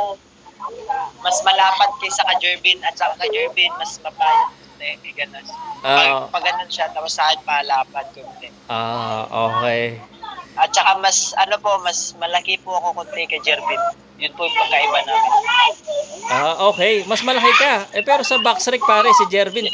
mas 1.25 1.37
malapad 1.41 1.89
kaysa 1.97 2.21
ka 2.21 2.37
Jervin. 2.37 2.77
At 2.85 2.95
saka 2.95 3.17
ka 3.17 3.27
Jervin, 3.33 3.73
mas 3.81 3.97
mapayat. 4.05 4.49
Eh, 4.83 4.99
ganun. 5.15 5.47
Ah. 5.79 6.27
Pag, 6.27 6.35
pag 6.35 6.43
ganun 6.51 6.67
siya, 6.67 6.91
tapos 6.91 7.15
sa 7.15 7.31
akin 7.31 7.39
palapad 7.47 8.03
konti. 8.11 8.51
Ah, 8.67 9.23
okay. 9.31 9.95
At 10.53 10.69
saka 10.69 11.01
mas, 11.01 11.33
ano 11.41 11.57
po, 11.57 11.81
mas 11.81 12.13
malaki 12.21 12.61
po 12.61 12.77
ako 12.77 13.01
konti 13.01 13.25
kay 13.25 13.41
Jervin. 13.41 13.81
Yun 14.21 14.31
po 14.37 14.45
yung 14.45 14.55
pagkaiba 14.55 14.99
namin. 15.03 15.31
Ah, 16.29 16.55
okay. 16.69 17.01
Mas 17.09 17.25
malaki 17.25 17.49
ka. 17.57 17.89
Eh, 17.91 18.05
pero 18.05 18.21
sa 18.21 18.37
box 18.37 18.69
rec 18.69 18.85
pare, 18.85 19.09
si 19.17 19.25
Jervin, 19.33 19.67
5'6". 19.67 19.73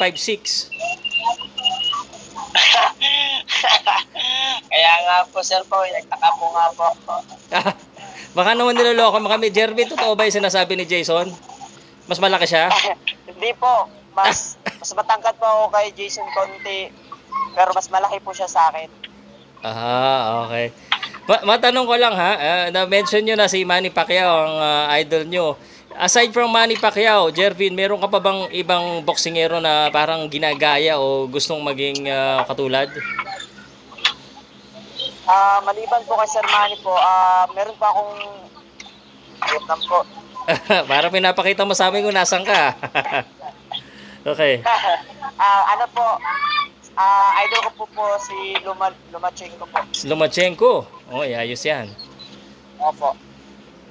Kaya 4.70 4.92
nga 5.04 5.16
po, 5.28 5.44
Sir 5.44 5.60
Pao, 5.68 5.84
nagtaka 5.84 6.28
po 6.40 6.46
nga 6.56 6.66
po. 6.72 6.88
Baka 8.36 8.54
naman 8.54 8.78
niloloko 8.78 9.18
mo 9.18 9.28
kami. 9.28 9.50
Jervin, 9.50 9.90
totoo 9.90 10.14
ba 10.14 10.26
yung 10.26 10.38
sinasabi 10.38 10.78
ni 10.78 10.86
Jason? 10.86 11.26
Mas 12.06 12.22
malaki 12.22 12.46
siya? 12.46 12.70
Hindi 13.30 13.50
po. 13.58 13.90
Mas 14.14 14.58
mas 14.82 14.90
matangkad 14.94 15.38
po 15.38 15.46
ako 15.46 15.64
kay 15.74 15.86
Jason 15.94 16.26
Conte. 16.34 16.90
Pero 17.54 17.70
mas 17.74 17.90
malaki 17.90 18.18
po 18.22 18.30
siya 18.34 18.46
sa 18.46 18.70
akin. 18.70 18.86
Ah, 19.60 20.48
okay. 20.48 20.72
Ma- 21.28 21.44
matanong 21.54 21.84
ko 21.84 21.94
lang 22.00 22.14
ha, 22.16 22.32
ah, 22.36 22.66
na-mention 22.72 23.20
nyo 23.20 23.36
na 23.36 23.46
si 23.46 23.62
Manny 23.62 23.92
Pacquiao, 23.92 24.48
ang 24.48 24.56
ah, 24.56 24.84
idol 24.96 25.28
nyo. 25.28 25.46
Aside 26.00 26.32
from 26.32 26.48
Manny 26.48 26.80
Pacquiao, 26.80 27.28
Jervin, 27.28 27.76
meron 27.76 28.00
ka 28.00 28.08
pa 28.08 28.22
bang 28.22 28.48
ibang 28.56 29.04
boksingero 29.04 29.60
na 29.60 29.92
parang 29.92 30.24
ginagaya 30.32 30.96
o 30.96 31.28
gustong 31.28 31.60
maging 31.60 32.08
ah, 32.08 32.42
katulad? 32.48 32.88
Ah, 35.28 35.60
maliban 35.62 36.02
po 36.08 36.16
kay 36.18 36.28
Sir 36.30 36.46
Manny 36.48 36.76
po, 36.80 36.96
ah 36.96 37.44
meron 37.52 37.76
pa 37.76 37.92
akong 37.92 38.12
Vietnam 39.44 39.80
po. 39.84 39.98
Para 40.90 41.06
pinapakita 41.12 41.68
mo 41.68 41.76
sa 41.76 41.92
amin 41.92 42.02
kung 42.02 42.16
nasan 42.16 42.42
ka. 42.48 42.74
okay. 44.34 44.60
Ah, 45.40 45.72
ano 45.72 45.88
po? 45.96 46.04
Ah, 47.00 47.32
idol 47.48 47.64
ko 47.64 47.70
po 47.80 47.84
po 47.96 48.04
si 48.20 48.52
Luma 48.60 48.92
Lumachenko 49.08 49.64
po. 49.64 49.80
Lomachenko. 50.04 50.72
Oh, 51.08 51.24
ayos 51.24 51.64
yan. 51.64 51.88
Opo. 52.76 53.16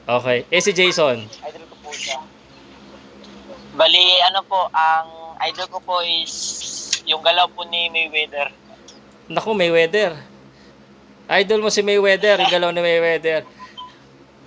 Okay. 0.05 0.45
Eh 0.53 0.61
si 0.61 0.69
Jason. 0.77 1.25
Idol 1.25 1.65
ko 1.73 1.75
po 1.81 1.89
siya. 1.89 2.21
Bali, 3.73 4.05
ano 4.29 4.45
po, 4.45 4.69
ang 4.69 5.09
idol 5.49 5.65
ko 5.73 5.81
po 5.81 5.95
is 6.05 6.33
yung 7.09 7.25
galaw 7.25 7.49
po 7.49 7.65
ni 7.65 7.89
Mayweather. 7.89 8.53
Naku, 9.25 9.57
Mayweather. 9.57 10.13
Idol 11.29 11.65
mo 11.65 11.73
si 11.73 11.81
Mayweather, 11.81 12.45
yung 12.45 12.53
galaw 12.53 12.69
ni 12.69 12.81
Mayweather. 12.81 13.41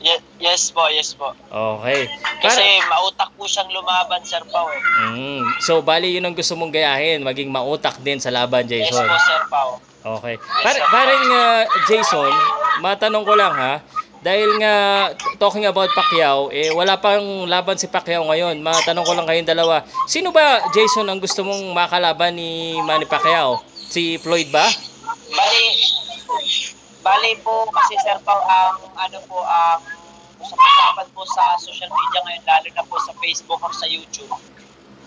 Yes, 0.03 0.21
yes 0.43 0.63
po, 0.75 0.91
yes 0.91 1.15
po. 1.15 1.31
Okay. 1.47 2.11
Kasi 2.43 2.59
Para, 2.59 2.91
mautak 2.91 3.31
po 3.39 3.47
siyang 3.47 3.71
lumaban, 3.71 4.19
Sir 4.27 4.43
Pao 4.51 4.67
eh. 4.67 4.83
mm, 5.15 5.63
so, 5.63 5.79
bali 5.79 6.19
yun 6.19 6.27
ang 6.27 6.35
gusto 6.35 6.59
mong 6.59 6.75
gayahin, 6.75 7.23
maging 7.23 7.47
mautak 7.49 8.03
din 8.03 8.19
sa 8.19 8.35
laban, 8.35 8.67
Yes 8.67 8.91
Jason. 8.91 9.07
po, 9.07 9.19
Sir 9.23 9.43
Pao. 9.47 9.71
Okay. 10.03 10.35
Par 10.43 10.75
parang 10.91 11.23
uh, 11.31 11.63
Jason, 11.87 12.35
matanong 12.83 13.23
ko 13.23 13.39
lang 13.39 13.55
ha, 13.55 13.79
dahil 14.23 14.51
nga 14.59 14.75
talking 15.39 15.67
about 15.67 15.91
Pacquiao, 15.95 16.51
eh 16.51 16.71
wala 16.71 16.95
pang 16.99 17.47
laban 17.47 17.75
si 17.75 17.91
Pacquiao 17.91 18.23
ngayon. 18.27 18.59
Matanong 18.63 19.03
ko 19.03 19.19
lang 19.19 19.27
kayong 19.27 19.51
dalawa. 19.51 19.83
Sino 20.07 20.31
ba 20.31 20.63
Jason 20.71 21.07
ang 21.11 21.19
gusto 21.19 21.43
mong 21.43 21.75
makalaban 21.75 22.35
ni 22.35 22.79
Manny 22.87 23.07
Pacquiao? 23.07 23.63
Si 23.91 24.23
Floyd 24.23 24.51
ba? 24.55 24.67
Bali, 25.31 25.63
bali 27.03 27.35
po 27.43 27.67
kasi 27.75 27.99
Sir 28.01 28.19
Pao, 28.23 28.39
ang 28.39 28.79
ano 28.97 29.19
po, 29.27 29.43
ang 29.43 29.83
usapan 30.39 31.07
po 31.15 31.23
sa 31.35 31.59
social 31.59 31.91
media 31.91 32.21
ngayon, 32.27 32.45
lalo 32.47 32.69
na 32.75 32.85
po 32.87 32.97
sa 33.03 33.13
Facebook 33.19 33.61
or 33.63 33.75
sa 33.75 33.87
YouTube. 33.87 34.31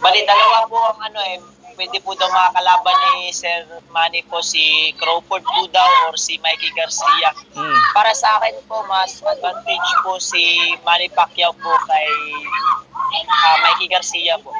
Bali, 0.03 0.23
dalawa 0.27 0.67
po 0.67 0.77
ang 0.91 0.99
ano 1.07 1.19
eh, 1.23 1.39
pwede 1.75 1.99
po 2.03 2.15
daw 2.15 2.27
makakalaban 2.31 2.97
ni 3.19 3.31
Sir 3.35 3.67
Manny 3.91 4.23
po 4.27 4.39
si 4.39 4.95
Crawford 4.99 5.43
po 5.43 5.67
daw 5.71 6.11
or 6.11 6.15
si 6.15 6.39
Mikey 6.39 6.71
Garcia. 6.75 7.31
Hmm. 7.55 7.79
Para 7.91 8.11
sa 8.15 8.39
akin 8.39 8.59
po, 8.67 8.83
mas 8.87 9.19
advantage 9.23 9.91
po 10.03 10.19
si 10.19 10.75
Manny 10.87 11.11
Pacquiao 11.11 11.51
po 11.55 11.71
kay 11.87 12.11
ah, 13.27 13.57
Mikey 13.71 13.87
Garcia 13.91 14.39
po. 14.39 14.51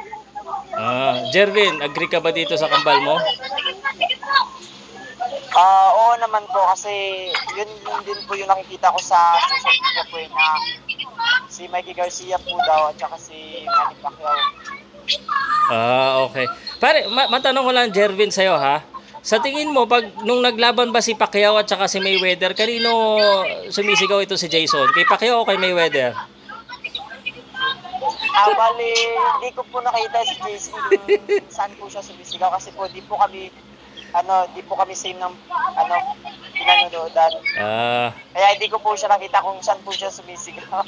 Ah, 0.76 1.24
Jervin, 1.32 1.80
agree 1.80 2.08
ka 2.08 2.20
ba 2.20 2.30
dito 2.30 2.52
sa 2.54 2.68
kambal 2.68 3.00
mo? 3.00 3.16
Ah, 5.56 5.88
oo 5.88 6.12
naman 6.20 6.44
po 6.52 6.60
kasi 6.68 6.92
yun, 7.56 7.70
yun 7.80 8.00
din 8.04 8.20
po 8.28 8.36
yung 8.36 8.52
nakikita 8.52 8.92
ko 8.92 9.00
sa 9.00 9.16
social 9.40 9.72
media 9.72 10.04
po 10.04 10.16
eh, 10.20 10.28
na 10.28 10.44
si 11.48 11.64
Mikey 11.64 11.96
Garcia 11.96 12.36
po 12.36 12.60
daw 12.60 12.92
at 12.92 12.96
saka 13.00 13.16
si 13.16 13.64
Manny 13.64 13.96
Pacquiao. 13.96 14.36
Ah, 15.72 16.28
okay. 16.28 16.44
Pare, 16.76 17.08
ma- 17.08 17.32
matanong 17.32 17.64
ko 17.64 17.72
lang 17.72 17.88
Jervin 17.88 18.28
sa'yo 18.28 18.60
ha. 18.60 18.84
Sa 19.24 19.40
tingin 19.40 19.72
mo, 19.72 19.88
pag 19.88 20.06
nung 20.22 20.38
naglaban 20.38 20.92
ba 20.92 21.00
si 21.00 21.16
Pacquiao 21.16 21.56
at 21.56 21.66
saka 21.66 21.88
si 21.88 21.98
Mayweather, 21.98 22.52
kanino 22.52 23.18
sumisigaw 23.72 24.20
ito 24.20 24.36
si 24.36 24.46
Jason? 24.46 24.86
Kay 24.92 25.08
Pacquiao 25.08 25.40
o 25.42 25.48
kay 25.48 25.56
Mayweather? 25.56 26.12
Ah, 28.36 28.52
bali, 28.52 28.92
hindi 28.92 29.48
ko 29.56 29.64
po 29.66 29.80
nakita 29.80 30.20
si 30.20 30.36
Jason 30.38 30.78
kung 31.00 31.48
saan 31.48 31.72
po 31.74 31.88
siya 31.88 32.04
sumisigaw 32.04 32.52
kasi 32.52 32.68
po 32.70 32.84
di 32.86 33.00
po 33.02 33.16
kami 33.16 33.48
ano, 34.12 34.46
di 34.52 34.62
po 34.62 34.74
kami 34.74 34.92
same 34.92 35.16
ng 35.16 35.34
ano, 35.74 35.94
pinanonoodan. 36.52 37.32
Ah, 37.58 38.08
Kaya 38.30 38.56
hindi 38.56 38.66
ko 38.66 38.78
po 38.78 38.94
siya 38.94 39.08
nakita 39.08 39.40
kung 39.40 39.58
saan 39.60 39.80
po 39.80 39.90
siya 39.90 40.08
sumisigaw. 40.08 40.82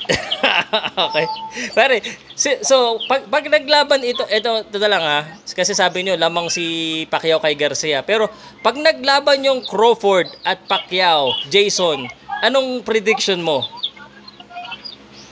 okay. 1.09 1.27
Pare, 1.73 2.01
si- 2.33 2.61
so 2.63 2.97
pag, 3.07 3.27
pag 3.27 3.45
naglaban 3.45 4.01
ito, 4.01 4.25
ito, 4.27 4.51
ito 4.63 4.79
na 4.79 4.91
lang 4.91 5.03
ha. 5.03 5.21
Kasi 5.45 5.73
sabi 5.73 6.03
nyo, 6.03 6.15
lamang 6.15 6.49
si 6.49 6.65
Pacquiao 7.07 7.39
kay 7.39 7.55
Garcia. 7.55 8.01
Pero 8.01 8.31
pag 8.61 8.77
naglaban 8.77 9.45
yung 9.45 9.61
Crawford 9.65 10.29
at 10.43 10.65
Pacquiao, 10.65 11.33
Jason, 11.49 12.07
anong 12.41 12.81
prediction 12.83 13.43
mo? 13.43 13.67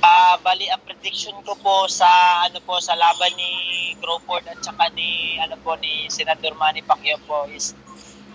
Ah, 0.07 0.39
bali 0.39 0.71
ang 0.71 0.79
prediction 0.87 1.35
ko 1.43 1.59
po 1.59 1.91
sa 1.91 2.07
ano 2.47 2.63
po 2.63 2.79
sa 2.79 2.95
laban 2.95 3.35
ni 3.35 3.51
Crawford 3.99 4.47
at 4.47 4.63
saka 4.63 4.87
ni 4.95 5.35
ano 5.43 5.59
po 5.67 5.75
ni 5.83 6.07
Senator 6.07 6.55
Manny 6.55 6.79
Pacquiao 6.87 7.19
po 7.27 7.43
is 7.51 7.75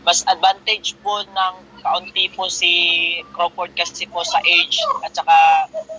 mas 0.04 0.20
advantage 0.28 1.00
po 1.00 1.24
ng 1.24 1.54
kaunti 1.80 2.28
po 2.36 2.51
si 2.51 2.68
Crawford 3.32 3.72
kasi 3.72 4.04
po 4.12 4.20
sa 4.20 4.44
age 4.44 4.84
at 5.08 5.16
saka 5.16 5.32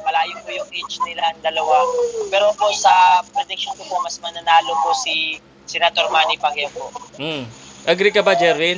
malayo 0.04 0.36
po 0.44 0.52
yung 0.52 0.68
age 0.68 1.00
nila 1.08 1.32
ang 1.32 1.40
dalawa. 1.40 1.88
Pero 2.28 2.52
po 2.52 2.68
sa 2.76 3.24
prediction 3.32 3.72
ko 3.80 3.88
po 3.88 3.96
mas 4.04 4.20
mananalo 4.20 4.76
po 4.84 4.92
si 4.92 5.40
Senator 5.64 6.12
Manny 6.12 6.36
Pacquiao 6.36 6.68
po. 6.76 6.92
Hmm. 7.16 7.48
Agree 7.88 8.12
ka 8.12 8.20
ba, 8.20 8.36
Jervin? 8.36 8.76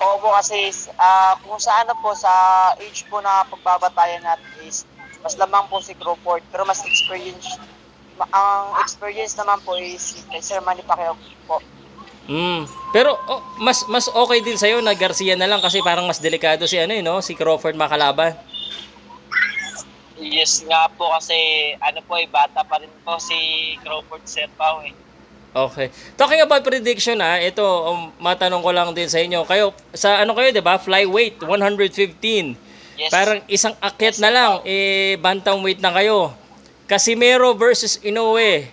Oo 0.00 0.16
po 0.16 0.32
kasi 0.32 0.72
ah, 0.96 1.36
kung 1.44 1.60
sa 1.60 1.84
ano 1.84 1.92
po 2.00 2.16
sa 2.16 2.32
age 2.80 3.04
po 3.12 3.20
na 3.20 3.44
pagbabatayan 3.44 4.24
natin 4.24 4.48
is 4.64 4.88
mas 5.20 5.36
lamang 5.36 5.68
po 5.68 5.84
si 5.84 5.92
Crawford 5.92 6.40
pero 6.48 6.64
mas 6.64 6.80
experience 6.80 7.60
ma- 8.16 8.30
ang 8.32 8.80
experience 8.80 9.36
naman 9.36 9.60
po 9.60 9.76
is 9.76 10.24
kay 10.32 10.40
Sir 10.40 10.64
Manny 10.64 10.80
Pacquiao 10.80 11.16
po. 11.44 11.60
Hmm. 12.24 12.64
Pero 12.96 13.12
oh, 13.28 13.44
mas 13.60 13.84
mas 13.92 14.08
okay 14.08 14.40
din 14.40 14.56
sa'yo 14.56 14.80
na 14.80 14.96
Garcia 14.96 15.36
na 15.36 15.50
lang 15.50 15.60
kasi 15.60 15.84
parang 15.84 16.08
mas 16.08 16.22
delikado 16.22 16.64
si 16.64 16.80
ano 16.80 16.96
eh, 16.96 17.04
no? 17.04 17.20
Si 17.20 17.36
Crawford 17.36 17.76
makalaban. 17.76 18.32
Yes 20.20 20.64
nga 20.68 20.88
po 20.96 21.12
kasi 21.16 21.36
ano 21.80 22.00
po 22.04 22.16
eh 22.16 22.28
bata 22.28 22.60
pa 22.64 22.76
rin 22.80 22.92
po 23.04 23.16
si 23.20 23.36
Crawford 23.84 24.24
Sir 24.24 24.48
Pao 24.56 24.80
eh. 24.80 24.92
Okay. 25.50 25.90
Talking 26.14 26.46
about 26.46 26.62
prediction 26.62 27.18
ha, 27.18 27.42
ito 27.42 27.62
um, 27.62 28.14
matanong 28.22 28.62
ko 28.62 28.70
lang 28.70 28.94
din 28.94 29.10
sa 29.10 29.18
inyo. 29.18 29.42
Kayo 29.42 29.74
sa 29.90 30.22
ano 30.22 30.30
kayo 30.38 30.54
'di 30.54 30.62
ba? 30.62 30.78
Flyweight 30.78 31.42
115. 31.42 32.54
Yes. 32.94 33.10
Parang 33.10 33.42
isang 33.50 33.74
akyat 33.82 34.22
na 34.22 34.30
lang 34.30 34.52
eh 34.62 35.18
bantamweight 35.18 35.82
na 35.82 35.90
kayo. 35.90 36.30
Casimero 36.86 37.50
versus 37.58 37.98
Inoue. 38.02 38.70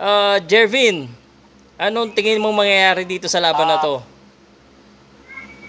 Uh, 0.00 0.38
Jervin, 0.50 1.06
anong 1.78 2.10
tingin 2.16 2.42
mo 2.42 2.50
mangyayari 2.50 3.06
dito 3.06 3.30
sa 3.30 3.38
laban 3.38 3.68
na 3.70 3.78
to? 3.78 4.02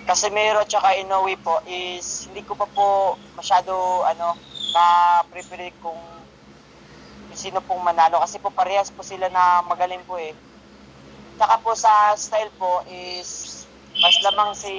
Casemiro 0.09 0.65
at 0.65 0.73
Inoue 0.97 1.37
po 1.37 1.61
is 1.69 2.25
hindi 2.25 2.41
ko 2.41 2.57
pa 2.57 2.65
po 2.65 3.17
masyado 3.37 3.71
ano 4.03 4.33
na-prepare 4.73 5.69
kung 5.83 5.99
sino 7.33 7.59
pong 7.63 7.83
manalo 7.83 8.19
kasi 8.21 8.37
po 8.39 8.51
parehas 8.51 8.91
po 8.91 9.03
sila 9.03 9.27
na 9.29 9.63
magaling 9.65 10.03
po 10.07 10.19
eh. 10.19 10.35
Tsaka 11.37 11.55
po 11.63 11.73
sa 11.73 12.13
style 12.15 12.51
po 12.59 12.85
is 12.91 13.63
mas 14.01 14.15
lamang 14.23 14.55
si 14.55 14.73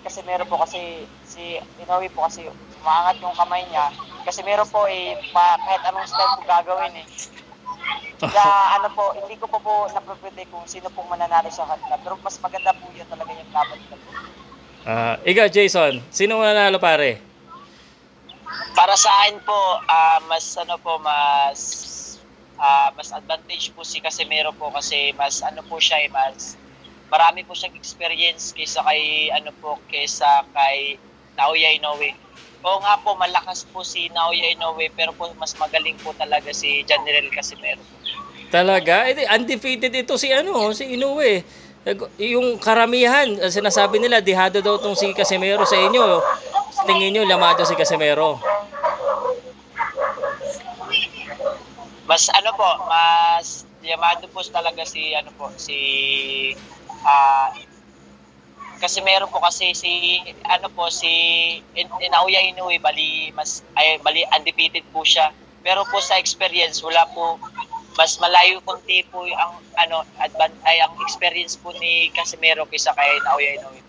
Casemiro 0.00 0.48
po 0.48 0.56
kasi 0.58 1.04
si 1.28 1.60
Inoue 1.82 2.08
po 2.10 2.24
kasi 2.24 2.48
umaangat 2.80 3.20
yung 3.20 3.36
kamay 3.36 3.62
niya. 3.68 3.92
Casemiro 4.24 4.64
po 4.66 4.88
eh 4.88 5.18
pa, 5.30 5.60
kahit 5.60 5.82
anong 5.86 6.08
style 6.08 6.32
po 6.38 6.42
gagawin 6.48 6.94
eh. 6.96 7.06
Kaya 8.16 8.80
ano 8.80 8.88
po, 8.96 9.12
hindi 9.12 9.36
ko 9.36 9.44
pa 9.44 9.60
po 9.60 9.92
na-prepare 9.92 10.48
kung 10.48 10.64
sino 10.64 10.88
pong 10.96 11.04
mananalo 11.12 11.52
sa 11.52 11.68
kanila. 11.68 12.00
Pero 12.00 12.16
mas 12.24 12.40
maganda 12.40 12.72
po 12.72 12.88
yun 12.96 13.04
talaga 13.12 13.28
yung 13.28 13.52
laban 13.52 13.76
nila 13.76 13.96
po. 14.00 14.08
Ah, 14.86 15.14
ikaw 15.20 15.46
Jason, 15.52 16.00
sino 16.08 16.40
mananalo 16.40 16.80
pare? 16.80 17.25
Para 18.76 18.94
sa 18.96 19.08
akin 19.24 19.40
po, 19.42 19.58
ah, 19.88 20.20
mas 20.28 20.44
ano 20.56 20.76
po, 20.78 21.00
mas 21.00 21.60
ah, 22.60 22.92
mas 22.96 23.12
advantage 23.12 23.72
po 23.72 23.84
si 23.84 24.00
Casemiro 24.00 24.52
po 24.56 24.72
kasi 24.72 25.12
mas 25.16 25.40
ano 25.44 25.64
po 25.64 25.80
siya 25.80 26.04
eh, 26.04 26.10
mas 26.12 26.56
marami 27.12 27.46
po 27.46 27.54
siyang 27.54 27.76
experience 27.78 28.50
kaysa 28.52 28.82
kay 28.84 29.30
ano 29.32 29.52
po, 29.60 29.78
kaysa 29.88 30.26
kay 30.52 30.98
Naoya 31.36 31.72
Inoue. 31.76 32.10
Oo 32.66 32.82
nga 32.82 32.98
po, 32.98 33.14
malakas 33.14 33.62
po 33.70 33.86
si 33.86 34.10
Naoya 34.10 34.52
Inoue 34.56 34.90
pero 34.96 35.14
po 35.14 35.30
mas 35.38 35.54
magaling 35.54 35.96
po 36.02 36.16
talaga 36.16 36.50
si 36.50 36.82
General 36.84 37.26
Casemiro. 37.30 37.84
Talaga? 38.50 39.10
Eh, 39.10 39.14
di, 39.14 39.24
undefeated 39.26 39.90
ito 39.90 40.14
si 40.14 40.30
ano, 40.30 40.70
si 40.70 40.94
Inoue. 40.94 41.42
Nag- 41.86 42.10
Yung 42.18 42.58
karamihan, 42.58 43.30
sinasabi 43.46 44.02
nila, 44.02 44.18
dihado 44.18 44.58
daw 44.58 44.74
tong 44.74 44.98
si 44.98 45.14
Casimero 45.14 45.62
sa 45.62 45.78
inyo. 45.78 46.18
Tingin 46.82 47.14
nyo, 47.14 47.22
lamado 47.22 47.62
si 47.62 47.78
Casimero. 47.78 48.42
Mas 52.06 52.26
ano 52.34 52.50
po, 52.58 52.66
mas 52.90 53.62
yamado 53.86 54.26
po 54.34 54.42
talaga 54.42 54.82
si 54.82 55.14
ano 55.14 55.30
po, 55.38 55.46
si 55.54 55.78
ah 57.06 57.54
kasi 58.82 58.98
meron 59.00 59.30
po 59.30 59.38
kasi 59.38 59.70
si 59.74 60.20
ano 60.42 60.66
po 60.70 60.90
si 60.90 61.08
In, 61.74 61.86
Inauya 62.02 62.42
Inoue 62.44 62.76
bali 62.82 63.30
mas 63.32 63.62
ay 63.74 63.98
bali 64.02 64.26
undefeated 64.34 64.82
po 64.90 65.02
siya. 65.02 65.30
Pero 65.62 65.82
po 65.86 65.98
sa 65.98 66.18
experience 66.18 66.78
wala 66.82 67.06
po 67.10 67.38
mas 67.96 68.20
malayo 68.20 68.60
kunti 68.62 69.02
po 69.08 69.24
ang 69.24 69.56
ano 69.80 70.04
advan 70.20 70.52
ay 70.68 70.84
ang 70.84 70.92
experience 71.02 71.56
po 71.56 71.72
ni 71.80 72.12
Casimero 72.12 72.68
kaysa 72.68 72.92
kay 72.92 73.10
Naoya 73.24 73.50
Inoue. 73.60 73.80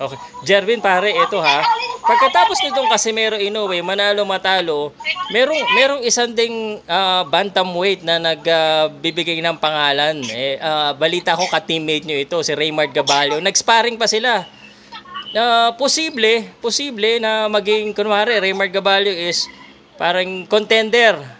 Okay. 0.00 0.16
Jervin, 0.48 0.80
pare, 0.80 1.12
ito 1.12 1.36
ha. 1.44 1.60
Pagkatapos 2.00 2.56
nitong 2.64 2.88
Casimero 2.88 3.36
Inoue, 3.36 3.84
manalo 3.84 4.24
matalo, 4.24 4.96
merong 5.28 5.60
merong 5.76 6.02
isang 6.08 6.32
ding 6.32 6.80
ah, 6.88 7.20
bantamweight 7.28 8.00
na 8.00 8.16
nagbibigay 8.16 9.44
ng 9.44 9.60
pangalan. 9.60 10.24
Eh, 10.32 10.56
ah, 10.56 10.96
balita 10.96 11.36
ko 11.36 11.44
ka-teammate 11.44 12.08
nyo 12.08 12.16
ito, 12.16 12.40
si 12.40 12.56
Raymart 12.56 12.96
Gabalio. 12.96 13.44
Nag-sparring 13.44 14.00
pa 14.00 14.08
sila. 14.08 14.48
Ah, 15.36 15.76
posible, 15.76 16.48
posible 16.64 17.20
na 17.20 17.52
maging, 17.52 17.92
kunwari, 17.92 18.40
Raymart 18.40 18.72
Gabalio 18.72 19.12
is 19.12 19.44
parang 20.00 20.48
contender. 20.48 21.39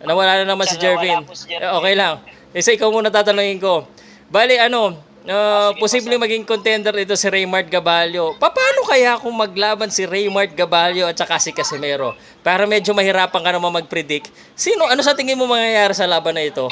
Nawala 0.00 0.40
na 0.40 0.46
naman 0.46 0.64
si 0.64 0.76
Jervin. 0.76 1.20
si 1.30 1.44
Jervin. 1.46 1.60
Eh, 1.62 1.76
okay 1.76 1.94
lang. 1.94 2.14
Isa 2.50 2.72
ikaw 2.72 2.88
muna 2.88 3.08
tatanungin 3.08 3.60
ko. 3.60 3.84
Bali, 4.26 4.56
ano, 4.56 4.96
ah, 5.24 5.70
posible 5.76 6.16
maging 6.16 6.42
contender 6.42 6.94
ito 6.96 7.12
si 7.14 7.28
Raymart 7.28 7.66
Gabalio. 7.66 8.32
Pa- 8.36 8.50
Paano 8.50 8.80
kaya 8.82 9.14
kung 9.16 9.34
maglaban 9.34 9.88
si 9.88 10.02
Raymart 10.02 10.50
Gabalio 10.50 11.04
at 11.04 11.14
saka 11.14 11.36
si 11.36 11.50
Casimero? 11.50 12.14
Para 12.40 12.64
medyo 12.64 12.90
mahirapan 12.90 13.38
ka 13.38 13.50
naman 13.50 13.70
mag-predict. 13.74 14.32
Sino, 14.54 14.84
ano 14.84 14.98
sa 15.00 15.12
tingin 15.12 15.36
mo 15.36 15.44
mangyayari 15.44 15.92
sa 15.92 16.08
laban 16.08 16.32
na 16.32 16.42
ito? 16.42 16.66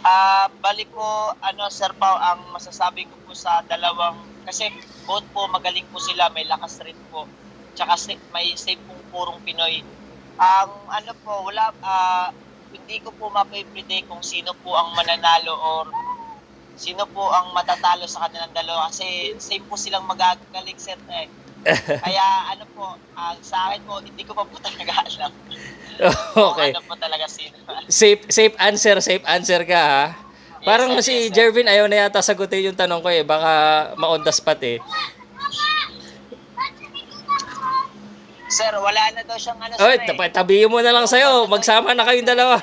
Ah, 0.00 0.52
bali 0.60 0.84
po 0.84 1.00
ano 1.40 1.64
Sir 1.68 1.96
Pao 1.96 2.12
ang 2.14 2.52
masasabi 2.52 3.08
ko 3.08 3.16
po 3.24 3.32
sa 3.32 3.64
dalawang 3.64 4.14
kasi 4.44 4.68
both 5.02 5.24
po 5.32 5.48
magaling 5.48 5.88
po 5.88 5.96
sila, 5.98 6.28
may 6.28 6.44
lakas 6.44 6.76
rin 6.80 6.96
po. 7.08 7.24
Tsaka 7.72 7.96
sa- 7.96 8.20
may 8.30 8.52
same 8.54 8.78
pong 8.84 9.00
purong 9.08 9.40
Pinoy. 9.40 9.80
Ang 10.34 10.70
ano 10.90 11.12
po, 11.22 11.46
wala 11.46 11.70
ah, 11.82 12.28
hindi 12.74 12.98
ko 13.00 13.14
po 13.14 13.30
mapipredict 13.30 14.10
kung 14.10 14.22
sino 14.22 14.50
po 14.62 14.74
ang 14.74 14.92
mananalo 14.98 15.54
or 15.54 15.84
sino 16.74 17.06
po 17.06 17.30
ang 17.30 17.54
matatalo 17.54 18.02
sa 18.10 18.26
kanilang 18.26 18.50
dalawa 18.50 18.90
kasi 18.90 19.30
same 19.38 19.62
po 19.70 19.78
silang 19.78 20.06
magagaling 20.10 20.78
set 20.78 20.98
eh. 21.14 21.30
Kaya 22.04 22.24
ano 22.50 22.66
po, 22.74 22.98
ang 23.16 23.38
sa 23.40 23.70
akin 23.70 23.80
po, 23.86 24.02
hindi 24.02 24.22
ko 24.26 24.34
pa 24.34 24.44
po 24.44 24.58
talaga 24.66 25.06
alam 25.06 25.32
okay. 26.02 26.34
kung 26.34 26.58
ano 26.74 26.82
po 26.82 26.94
talaga 26.98 27.24
sino. 27.30 27.54
Safe, 27.86 28.26
safe 28.26 28.54
answer, 28.58 28.98
safe 28.98 29.24
answer 29.24 29.62
ka 29.62 29.78
ha. 29.78 30.04
Parang 30.64 30.96
Yes, 30.96 31.04
si 31.04 31.28
yes. 31.28 31.32
Jervin 31.36 31.68
ayaw 31.68 31.84
na 31.86 32.08
yata 32.08 32.24
sagutin 32.24 32.72
yung 32.72 32.78
tanong 32.78 33.04
ko 33.04 33.12
eh. 33.12 33.20
Baka 33.20 33.52
ma-on 34.00 34.24
the 34.24 34.32
spot 34.32 34.58
eh. 34.64 34.80
Sir, 38.54 38.70
wala 38.78 39.02
na 39.10 39.26
daw 39.26 39.34
siyang 39.34 39.58
ano 39.58 39.74
Oy, 39.82 39.98
sir 39.98 40.06
eh. 40.06 40.06
tab- 40.06 40.30
tabihin 40.30 40.70
mo 40.70 40.78
na 40.78 40.94
lang 40.94 41.10
sa'yo. 41.10 41.50
Magsama 41.50 41.90
na 41.90 42.06
kayong 42.06 42.30
dalawa. 42.30 42.54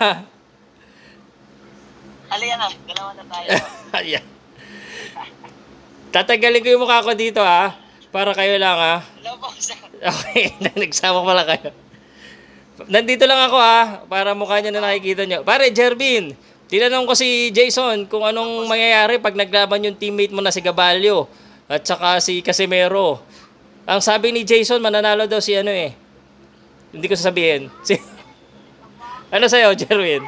Halika 2.31 2.55
na, 2.55 2.67
dalawa 2.88 3.12
na 3.19 3.24
tayo. 3.27 3.48
Ayan. 3.99 4.23
Tatagalin 6.15 6.63
ko 6.63 6.67
yung 6.71 6.84
mukha 6.88 7.04
ko 7.04 7.12
dito 7.12 7.43
ha. 7.43 7.75
Para 8.08 8.32
kayo 8.32 8.56
lang 8.56 8.80
ha. 8.80 9.04
Hello 9.19 9.36
po, 9.36 9.51
sir. 9.60 9.75
Okay, 9.99 10.56
nagsama 10.80 11.27
pala 11.27 11.43
kayo. 11.43 11.75
Nandito 12.88 13.27
lang 13.27 13.51
ako 13.51 13.58
ha, 13.60 14.08
para 14.08 14.32
mukha 14.32 14.63
niya 14.63 14.71
na 14.71 14.88
nakikita 14.88 15.27
niyo. 15.27 15.43
Pare, 15.43 15.75
Jervin, 15.75 16.32
tinanong 16.71 17.04
ko 17.04 17.19
si 17.19 17.51
Jason 17.51 18.08
kung 18.08 18.23
anong 18.23 18.63
mangyayari 18.71 19.19
pag 19.19 19.36
naglaban 19.36 19.91
yung 19.91 19.99
teammate 19.99 20.32
mo 20.32 20.39
na 20.39 20.56
si 20.56 20.63
Gabalio 20.63 21.27
at 21.67 21.84
saka 21.84 22.23
si 22.23 22.39
Casimero. 22.39 23.27
Ang 23.89 23.98
sabi 23.98 24.30
ni 24.30 24.46
Jason, 24.46 24.78
mananalo 24.78 25.26
daw 25.26 25.41
si 25.41 25.58
ano 25.58 25.74
eh. 25.74 25.98
Hindi 26.94 27.06
ko 27.10 27.17
sasabihin. 27.17 27.72
Si... 27.88 27.98
ano 29.34 29.48
sa'yo, 29.48 29.74
Jervin? 29.74 30.22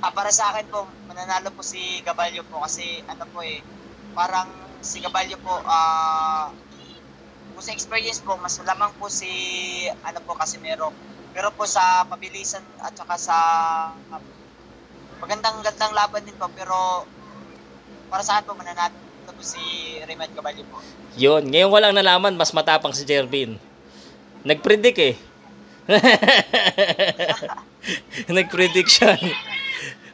Ah, 0.00 0.12
para 0.14 0.32
sa 0.32 0.54
akin 0.54 0.64
po, 0.72 0.88
mananalo 1.10 1.52
po 1.52 1.60
si 1.60 2.00
Gabalyo 2.00 2.46
po 2.48 2.62
kasi 2.62 3.02
ano 3.10 3.26
po 3.28 3.42
eh, 3.44 3.60
parang 4.14 4.48
si 4.80 5.02
Gabalyo 5.04 5.36
po, 5.42 5.52
ah, 5.68 6.48
kung 7.52 7.64
sa 7.64 7.74
experience 7.76 8.24
po, 8.24 8.40
mas 8.40 8.56
lamang 8.64 8.94
po 8.96 9.12
si, 9.12 9.28
ano 10.00 10.22
po, 10.24 10.38
Casimero. 10.38 10.94
Pero 11.34 11.50
po 11.52 11.66
sa 11.66 12.06
pabilisan 12.06 12.62
at 12.80 12.94
saka 12.94 13.18
sa 13.18 13.36
magandang 15.18 15.60
gandang 15.60 15.92
laban 15.92 16.22
din 16.24 16.36
po, 16.38 16.46
pero 16.54 17.04
para 18.08 18.22
sa 18.22 18.38
akin 18.38 18.48
po, 18.48 18.54
mananalo 18.54 19.03
po 19.32 19.40
si 19.40 19.62
Raymond 20.04 20.34
Gabalyo 20.34 20.64
po. 20.68 20.84
Yun, 21.14 21.46
ngayon 21.46 21.70
ko 21.70 21.78
lang 21.78 21.94
nalaman, 21.94 22.34
mas 22.34 22.50
matapang 22.50 22.90
si 22.90 23.06
Jervin. 23.06 23.54
Nag-predict 24.42 24.98
eh. 24.98 25.14
Nag-prediction. 28.36 29.18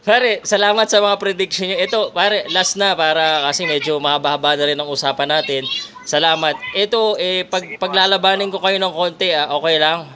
Pare, 0.00 0.44
salamat 0.44 0.86
sa 0.86 1.00
mga 1.00 1.16
prediction 1.16 1.72
nyo. 1.72 1.78
Ito, 1.80 1.98
pare, 2.12 2.44
last 2.52 2.76
na 2.76 2.92
para 2.92 3.48
kasi 3.48 3.64
medyo 3.64 3.96
mahaba-haba 3.96 4.56
na 4.56 4.68
rin 4.68 4.78
ang 4.78 4.88
usapan 4.88 5.40
natin. 5.40 5.64
Salamat. 6.04 6.56
Ito, 6.76 7.16
eh, 7.16 7.48
pag, 7.48 7.64
paglalabanin 7.80 8.52
ko 8.52 8.60
kayo 8.60 8.76
ng 8.76 8.92
konti, 8.92 9.32
ah, 9.32 9.56
okay 9.56 9.80
lang? 9.80 10.08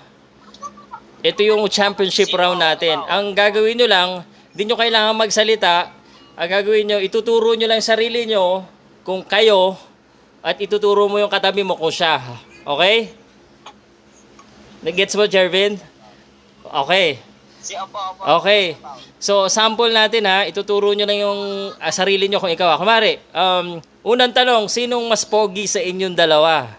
Ito 1.25 1.41
yung 1.41 1.65
championship 1.73 2.29
round 2.33 2.61
natin. 2.61 3.01
Ang 3.09 3.33
gagawin 3.33 3.81
nyo 3.81 3.89
lang, 3.89 4.09
di 4.53 4.69
nyo 4.69 4.77
kailangan 4.77 5.17
magsalita. 5.17 5.89
Ang 6.37 6.49
gagawin 6.51 6.85
nyo, 6.89 6.99
ituturo 7.01 7.57
nyo 7.57 7.69
lang 7.71 7.81
sarili 7.81 8.29
nyo 8.29 8.74
kung 9.05 9.21
kayo 9.23 9.77
at 10.41 10.57
ituturo 10.59 11.07
mo 11.07 11.21
yung 11.21 11.31
katabi 11.31 11.61
mo 11.61 11.77
kung 11.77 11.93
siya. 11.93 12.21
Okay? 12.65 13.13
Nag-gets 14.81 15.17
mo, 15.17 15.29
Jervin? 15.29 15.77
Okay. 16.65 17.21
Okay. 18.21 18.77
So, 19.17 19.49
sample 19.49 19.89
natin 19.89 20.29
ha. 20.29 20.45
Ituturo 20.45 20.93
nyo 20.93 21.09
lang 21.09 21.21
yung 21.21 21.41
ah, 21.81 21.93
sarili 21.93 22.29
nyo 22.29 22.41
kung 22.41 22.53
ikaw. 22.53 22.77
ah. 22.77 22.79
Kumari, 22.81 23.17
um, 23.33 23.81
unang 24.05 24.33
tanong, 24.37 24.69
sinong 24.69 25.05
mas 25.09 25.25
pogi 25.25 25.65
sa 25.65 25.81
inyong 25.81 26.17
dalawa? 26.17 26.69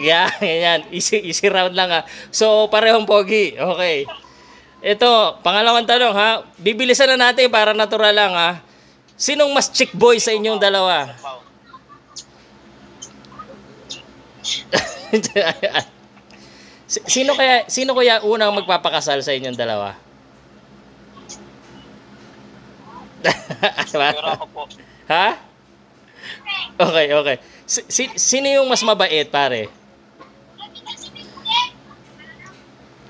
Yeah, 0.00 0.32
yan. 0.40 0.88
Easy, 0.96 1.20
easy 1.20 1.44
round 1.52 1.76
lang 1.76 1.92
ha. 1.92 2.08
So, 2.32 2.72
parehong 2.72 3.04
pogi. 3.04 3.52
Okay. 3.52 4.08
Ito, 4.80 5.36
pangalawang 5.44 5.84
tanong 5.84 6.16
ha. 6.16 6.40
Bibilisan 6.56 7.04
na 7.12 7.28
natin 7.28 7.52
para 7.52 7.76
natural 7.76 8.16
lang 8.16 8.32
ha. 8.32 8.64
Sinong 9.20 9.52
mas 9.52 9.68
chick 9.76 9.92
boy 9.92 10.16
sa 10.16 10.32
inyong 10.32 10.56
dalawa? 10.58 11.12
Sino 16.90 17.38
kaya 17.38 17.68
sino 17.70 17.94
kaya 17.94 18.18
unang 18.26 18.50
magpapakasal 18.58 19.22
sa 19.22 19.30
inyong 19.36 19.54
dalawa? 19.54 19.94
Ha? 25.10 25.26
Okay, 26.80 27.06
okay. 27.12 27.36
Si, 27.66 27.80
si- 27.90 28.16
sino 28.16 28.46
yung 28.48 28.70
mas 28.70 28.80
mabait, 28.86 29.26
pare? 29.28 29.68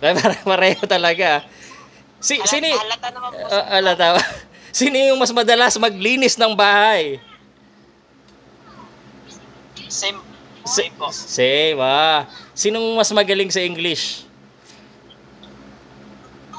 Pare, 0.01 0.37
pareho 0.43 0.83
talaga. 0.89 1.45
Si, 2.21 2.41
sino, 2.49 2.67
y- 2.69 2.77
Halata 2.77 3.09
naman 3.13 3.31
po. 3.37 3.45
Ah, 3.53 3.65
alata. 3.81 4.07
Sino 4.71 4.97
yung 4.97 5.19
mas 5.19 5.35
madalas 5.35 5.77
maglinis 5.77 6.39
ng 6.39 6.55
bahay? 6.55 7.19
Same. 9.91 10.19
Same 10.65 10.95
po. 10.95 11.11
Same, 11.11 11.79
ah. 11.83 12.31
Sinong 12.55 12.95
mas 12.95 13.11
magaling 13.11 13.51
sa 13.51 13.59
English? 13.59 14.23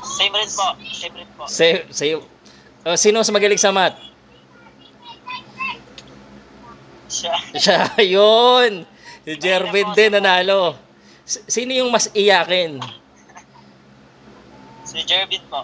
Same 0.04 0.34
rin 0.36 0.50
po. 0.52 0.67
Same 0.91 1.15
rin 1.15 1.30
po. 1.39 1.43
Same, 1.47 1.82
same. 1.89 2.21
Oh, 2.84 2.97
sino 2.97 3.21
mas 3.21 3.32
magaling 3.32 3.62
sa 3.62 3.71
math? 3.71 3.95
Siya. 7.08 7.34
Siya, 7.62 7.80
yun. 8.02 8.84
Si 9.24 9.34
Jervin 9.38 9.93
din 9.93 10.12
nanalo. 10.17 10.74
Sino 11.24 11.71
yung 11.71 11.93
mas 11.93 12.10
iyakin? 12.12 12.82
Si 14.84 15.00
Jervin 15.06 15.43
po. 15.47 15.63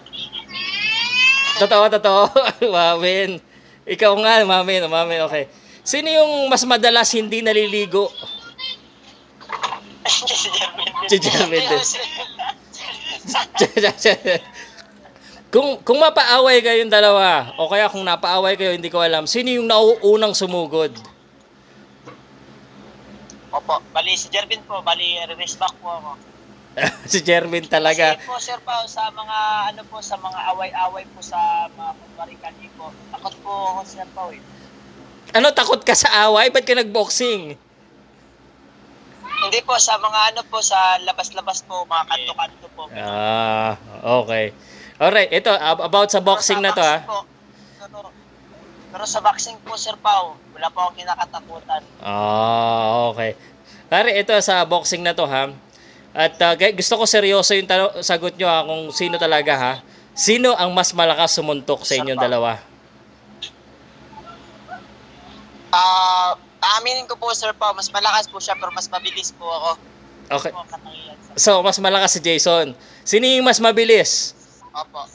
Totoo, 1.58 1.84
totoo. 1.90 2.22
Mamin. 2.74 3.42
Ikaw 3.88 4.12
nga, 4.20 4.44
mamin. 4.44 4.84
Mamin, 4.86 5.24
okay. 5.24 5.48
Sino 5.80 6.12
yung 6.12 6.52
mas 6.52 6.62
madalas 6.68 7.08
hindi 7.16 7.40
naliligo? 7.40 8.12
si 11.08 11.16
din. 11.16 11.64
Si 13.88 14.12
din. 14.12 14.40
Kung, 15.48 15.80
kung 15.80 15.96
mapaaway 15.96 16.60
kayong 16.60 16.92
dalawa, 16.92 17.56
o 17.56 17.72
kaya 17.72 17.88
kung 17.88 18.04
napaaway 18.04 18.52
kayo, 18.52 18.76
hindi 18.76 18.92
ko 18.92 19.00
alam, 19.00 19.24
sino 19.24 19.48
yung 19.48 19.64
nauunang 19.64 20.36
sumugod? 20.36 20.92
Opo, 23.48 23.80
bali 23.96 24.12
si 24.12 24.28
Jervin 24.28 24.60
po, 24.68 24.84
bali 24.84 25.16
reverse 25.24 25.56
back 25.56 25.72
po 25.80 25.88
ako. 25.88 26.10
si 27.10 27.18
Jerwin 27.24 27.66
talaga. 27.66 28.16
Kasi 28.16 28.26
po 28.28 28.36
Sir 28.38 28.60
Pao, 28.62 28.82
sa 28.86 29.10
mga 29.10 29.38
ano 29.74 29.82
po, 29.86 29.98
sa 29.98 30.16
mga 30.18 30.38
away-away 30.54 31.04
po 31.12 31.20
sa 31.22 31.66
mga 31.72 31.90
kunwari 31.96 32.36
kani 32.38 32.68
po, 32.78 32.94
takot 33.14 33.34
po 33.42 33.50
ako 33.74 33.80
Sir 33.86 34.08
Pao 34.14 34.28
eh. 34.30 34.42
Ano, 35.36 35.52
takot 35.52 35.80
ka 35.84 35.92
sa 35.92 36.30
away? 36.30 36.48
Ba't 36.48 36.64
ka 36.64 36.72
nagboxing? 36.72 37.56
Hindi 39.38 39.60
po, 39.62 39.78
sa 39.78 39.94
mga 40.00 40.34
ano 40.34 40.40
po, 40.48 40.58
sa 40.64 40.98
labas-labas 41.04 41.62
po, 41.62 41.86
mga 41.86 42.04
kanto-kanto 42.10 42.66
po. 42.74 42.82
Ah, 42.96 43.78
okay. 44.24 44.50
Alright, 44.98 45.30
ito, 45.30 45.52
ab- 45.52 45.84
about 45.84 46.10
sa 46.10 46.18
boxing 46.18 46.58
na 46.58 46.74
to 46.74 46.82
ah. 46.82 46.98
boxing 46.98 47.06
po, 47.06 47.18
pero, 47.78 48.08
pero 48.90 49.04
sa 49.06 49.22
boxing 49.22 49.58
po 49.62 49.78
Sir 49.78 49.94
Pao, 50.02 50.34
wala 50.56 50.66
po 50.74 50.82
akong 50.82 50.98
kinakatakutan. 50.98 51.82
Ah, 52.02 53.14
okay. 53.14 53.38
Pare, 53.86 54.10
ito 54.18 54.34
sa 54.42 54.66
boxing 54.66 55.06
na 55.06 55.14
to 55.14 55.24
ha. 55.24 55.54
At 56.18 56.34
uh, 56.42 56.58
gusto 56.74 56.98
ko 56.98 57.04
seryoso 57.06 57.54
yung 57.54 57.70
talo- 57.70 57.94
sagot 58.02 58.34
nyo 58.34 58.50
ha, 58.50 58.66
kung 58.66 58.90
sino 58.90 59.14
talaga 59.22 59.54
ha. 59.54 59.72
Sino 60.18 60.50
ang 60.58 60.74
mas 60.74 60.90
malakas 60.90 61.38
sumuntok 61.38 61.86
sa 61.86 61.94
inyong 61.94 62.18
dalawa? 62.18 62.58
Ah, 65.70 66.34
aaminin 66.58 67.06
ko 67.06 67.14
po 67.14 67.30
Sir 67.38 67.54
Pao, 67.54 67.70
mas 67.70 67.86
malakas 67.94 68.26
po 68.26 68.42
siya 68.42 68.58
pero 68.58 68.74
mas 68.74 68.90
mabilis 68.90 69.30
po 69.30 69.46
ako. 69.46 69.70
Okay. 70.42 70.50
Po, 70.50 70.66
So, 71.38 71.62
mas 71.62 71.78
malakas 71.78 72.18
si 72.18 72.20
Jason. 72.20 72.74
Sino 73.06 73.22
yung 73.22 73.46
mas 73.46 73.62
mabilis? 73.62 74.34
Opo. 74.74 75.06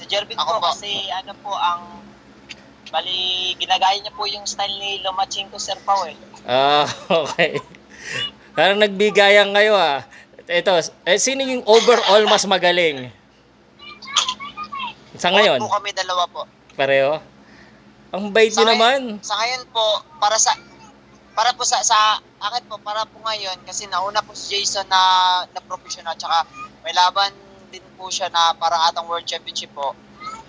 Si 0.00 0.08
Jervin 0.08 0.40
po, 0.40 0.64
kasi 0.64 1.12
ano 1.12 1.36
po 1.44 1.52
ang 1.52 2.00
bali 2.88 3.52
ginagaya 3.60 4.00
niya 4.00 4.16
po 4.16 4.24
yung 4.24 4.48
style 4.48 4.80
ni 4.80 5.04
Lomachenko 5.04 5.60
Sir 5.60 5.76
Pao 5.84 6.08
eh. 6.08 6.16
Ah, 6.48 6.88
okay. 7.28 7.60
Parang 8.52 8.78
nagbigayan 8.78 9.50
kayo 9.50 9.74
ah. 9.74 10.02
Ito, 10.44 10.72
eh, 11.06 11.14
sino 11.16 11.42
yung 11.42 11.62
overall 11.62 12.26
mas 12.26 12.42
magaling? 12.44 13.06
Sa 15.14 15.30
ngayon, 15.30 15.60
Po 15.60 15.70
kami 15.70 15.92
dalawa 15.92 16.26
po. 16.26 16.42
pareho? 16.74 17.20
Ang 18.10 18.34
bait 18.34 18.50
Sa 18.50 18.66
naman. 18.66 19.22
Sa 19.22 19.36
ngayon 19.36 19.62
po, 19.70 19.84
para 20.18 20.34
sa 20.34 20.50
para 21.30 21.54
po 21.54 21.62
sa 21.62 21.78
sa 21.80 22.18
akin 22.42 22.66
po 22.66 22.74
para 22.82 23.06
po 23.06 23.22
ngayon 23.22 23.54
kasi 23.62 23.86
nauna 23.86 24.18
po 24.18 24.34
si 24.34 24.58
Jason 24.58 24.82
na 24.84 24.98
na 25.46 25.60
professional 25.62 26.12
tsaka 26.12 26.42
may 26.82 26.90
laban 26.90 27.30
din 27.70 27.84
po 27.94 28.10
siya 28.10 28.26
na 28.28 28.50
parang 28.52 28.82
atang 28.82 29.06
world 29.06 29.22
championship 29.22 29.70
po. 29.70 29.94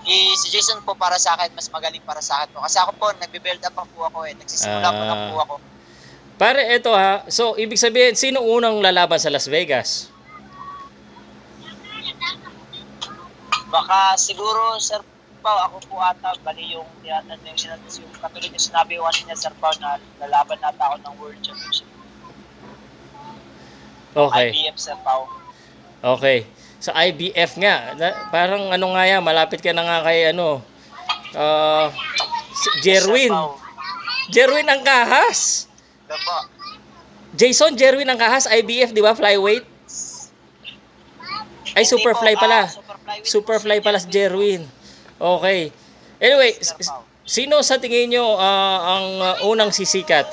I, 0.01 0.33
si 0.33 0.49
Jason 0.49 0.81
po 0.81 0.97
para 0.97 1.15
sa 1.15 1.37
akin 1.37 1.53
mas 1.53 1.69
magaling 1.69 2.01
para 2.01 2.17
sa 2.19 2.41
akin 2.41 2.49
po 2.51 2.65
kasi 2.65 2.81
ako 2.81 2.91
po 2.97 3.05
nagbe-build 3.13 3.61
up 3.61 3.71
pa 3.71 3.85
po 3.85 4.09
ako 4.09 4.25
eh 4.25 4.33
nagsisimula 4.33 4.89
po 4.89 5.01
lang 5.05 5.21
po 5.21 5.35
Ah. 5.37 5.43
ako. 5.45 5.55
Pare, 6.41 6.65
ito 6.73 6.89
ha. 6.89 7.21
So, 7.29 7.53
ibig 7.53 7.77
sabihin, 7.77 8.17
sino 8.17 8.41
unang 8.41 8.81
lalaban 8.81 9.21
sa 9.21 9.29
Las 9.29 9.45
Vegas? 9.45 10.09
Baka 13.69 14.17
siguro 14.17 14.81
Sir 14.81 15.05
Pao 15.45 15.57
ako 15.69 15.77
po 15.85 15.95
ata 16.01 16.33
bali 16.41 16.73
yung 16.73 16.85
tiyatan 17.05 17.37
yung 17.45 17.57
sinabi 17.57 17.85
yung 17.93 18.13
katulad 18.13 18.49
yung 18.49 18.61
sinabi 18.61 18.97
ko 18.97 19.05
kanina 19.05 19.37
Sir 19.37 19.53
Pao 19.57 19.73
na 19.81 20.01
lalaban 20.17 20.57
nata 20.61 20.81
ako 20.81 20.95
ng 21.01 21.15
world 21.21 21.41
championship. 21.45 21.89
Okay. 24.17 24.49
IBF 24.49 24.77
Sir 24.81 24.97
Pao. 25.05 25.29
Okay. 26.01 26.49
Sa 26.81 26.97
IBF 26.97 27.61
nga, 27.61 27.93
na, 27.93 28.33
parang 28.33 28.73
ano 28.73 28.97
nga 28.97 29.05
yan, 29.05 29.21
malapit 29.21 29.61
ka 29.61 29.77
na 29.77 29.85
nga 29.85 30.09
kay 30.09 30.33
ano, 30.33 30.65
uh, 31.37 31.93
Jerwin. 32.81 33.29
Jerwin 34.33 34.65
ang 34.65 34.81
kahas. 34.81 35.70
Ito 36.11 36.19
po. 36.27 36.37
Jason, 37.31 37.79
Jerwin 37.79 38.11
ang 38.11 38.19
kahas, 38.19 38.43
IBF, 38.43 38.91
di 38.91 38.99
ba? 38.99 39.15
Flyweight? 39.15 39.63
Ay, 41.71 41.87
Superfly 41.87 42.35
pala. 42.35 42.67
ah, 42.67 42.69
Superfly 43.23 43.79
pala 43.79 43.95
si 43.95 44.11
Jerwin. 44.11 44.67
Okay. 45.15 45.71
Anyway, 46.19 46.59
sino 47.23 47.63
sa 47.63 47.79
tingin 47.79 48.11
nyo 48.11 48.35
ah, 48.35 48.99
ang 48.99 49.07
ah, 49.23 49.35
unang 49.47 49.71
sisikat? 49.71 50.27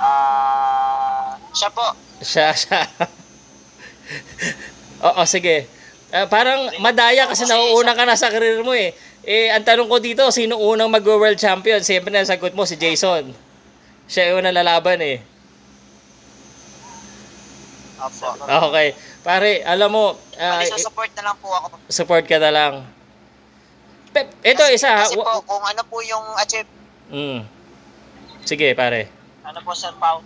Ah, 0.00 1.36
siya 1.52 1.68
po. 1.68 1.86
Siya, 2.24 2.48
siya. 2.56 2.80
Oo, 5.12 5.20
sige. 5.28 5.68
Ah, 6.08 6.24
parang 6.32 6.72
madaya 6.80 7.28
kasi 7.28 7.44
nauuna 7.44 7.92
ka 7.92 8.08
na 8.08 8.16
sa 8.16 8.32
career 8.32 8.64
mo 8.64 8.72
eh. 8.72 8.96
Eh, 9.22 9.48
ang 9.48 9.62
tanong 9.62 9.86
ko 9.86 9.98
dito, 9.98 10.26
sino 10.30 10.58
unang 10.58 10.90
mag-world 10.90 11.38
champion? 11.38 11.78
Siyempre 11.78 12.10
na 12.10 12.26
sagot 12.26 12.50
mo 12.52 12.66
si 12.66 12.74
Jason. 12.74 13.30
Siya 14.04 14.34
yung 14.34 14.42
unang 14.42 14.56
lalaban 14.56 14.98
eh. 14.98 15.22
Opo. 17.96 18.34
Okay. 18.68 18.88
Pare, 19.22 19.62
alam 19.62 19.94
mo, 19.94 20.18
ah, 20.34 20.58
Bali, 20.58 20.74
support 20.74 21.10
na 21.14 21.22
lang 21.22 21.36
po 21.38 21.48
ako. 21.48 21.66
support 21.86 22.26
ka 22.26 22.42
na 22.42 22.50
lang. 22.50 22.82
Pep, 24.10 24.26
ito 24.42 24.58
Kasi- 24.58 24.74
isa. 24.74 24.90
ha. 24.90 25.06
Kasi 25.06 25.14
po, 25.14 25.22
kung 25.46 25.62
ano 25.62 25.82
po 25.86 26.02
yung 26.02 26.26
achieve, 26.36 26.66
Mm. 27.06 27.46
Sige, 28.42 28.74
pare. 28.74 29.06
ano 29.44 29.58
po 29.62 29.70
Sir 29.72 29.94
Pao? 29.94 30.18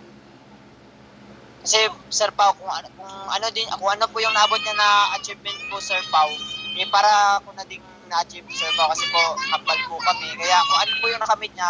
Kasi 1.61 1.77
Sir 2.09 2.31
Pao, 2.31 2.55
kung 2.55 2.65
ano, 2.65 2.87
kung 2.97 3.05
ano 3.29 3.45
din, 3.51 3.67
kung 3.69 3.91
ano 3.91 4.09
po 4.09 4.17
yung 4.17 4.33
naabot 4.33 4.57
niya 4.57 4.73
na 4.73 4.89
achievement 5.13 5.59
po 5.69 5.77
Sir 5.77 6.01
Pao, 6.09 6.31
eh 6.73 6.87
para 6.89 7.37
ako 7.37 7.53
na 7.53 7.63
din 7.63 7.83
na-achieve 8.09 8.47
Sir 8.51 8.71
Pao 8.73 8.89
kasi 8.91 9.05
po 9.11 9.21
kapal 9.51 9.77
po 9.87 9.95
kami. 10.01 10.27
Kaya 10.35 10.57
kung 10.63 10.79
ano 10.79 10.91
po 10.99 11.05
yung 11.11 11.21
nakamit 11.21 11.51
niya, 11.53 11.69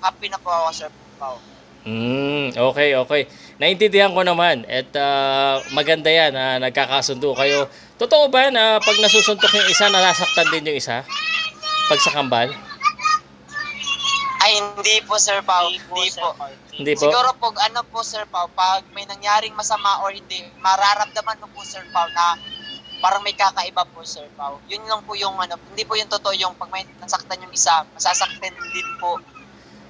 happy 0.00 0.26
na 0.28 0.40
po 0.40 0.48
ako 0.50 0.68
Sir 0.72 0.90
Pao. 1.20 1.36
Mm, 1.84 2.56
okay, 2.56 2.96
okay. 2.96 3.22
Naintindihan 3.60 4.16
ko 4.16 4.24
naman. 4.24 4.64
At 4.64 4.88
ah, 4.96 5.60
maganda 5.76 6.08
yan 6.08 6.32
na 6.32 6.56
nagkakasundo 6.56 7.36
kayo. 7.36 7.68
Totoo 8.00 8.32
ba 8.32 8.48
na 8.48 8.80
pag 8.80 8.96
nasusuntok 8.98 9.52
yung 9.52 9.68
isa, 9.68 9.92
nasasaktan 9.92 10.48
din 10.48 10.72
yung 10.72 10.78
isa? 10.80 11.04
Pag 11.92 12.00
sa 12.00 12.10
kambal? 12.16 12.48
Ay, 14.44 14.60
hindi 14.60 15.00
po 15.04 15.16
Sir 15.20 15.40
Pao. 15.44 15.72
Hindi 15.72 16.08
po. 16.16 16.28
Hindi 16.72 16.92
po? 16.96 17.08
Siguro 17.08 17.32
po, 17.36 17.52
ano 17.56 17.80
po 17.88 18.00
Sir 18.04 18.24
Pao, 18.28 18.48
pag 18.52 18.84
may 18.96 19.04
nangyaring 19.08 19.56
masama 19.56 20.04
or 20.04 20.12
hindi, 20.12 20.44
mararamdaman 20.60 21.40
mo 21.40 21.48
po 21.52 21.64
Sir 21.64 21.84
Pao 21.92 22.08
na 22.12 22.36
parang 23.04 23.20
may 23.20 23.36
kakaiba 23.36 23.84
po 23.92 24.00
Sir 24.00 24.24
Pao. 24.32 24.56
Yun 24.64 24.80
lang 24.88 25.04
po 25.04 25.12
yung 25.12 25.36
ano, 25.36 25.60
hindi 25.68 25.84
po 25.84 25.92
yung 25.92 26.08
totoo 26.08 26.32
yung 26.32 26.56
pag 26.56 26.72
may 26.72 26.88
nasaktan 27.04 27.36
yung 27.44 27.52
isa, 27.52 27.84
masasaktan 27.92 28.56
din 28.56 28.88
po 28.96 29.20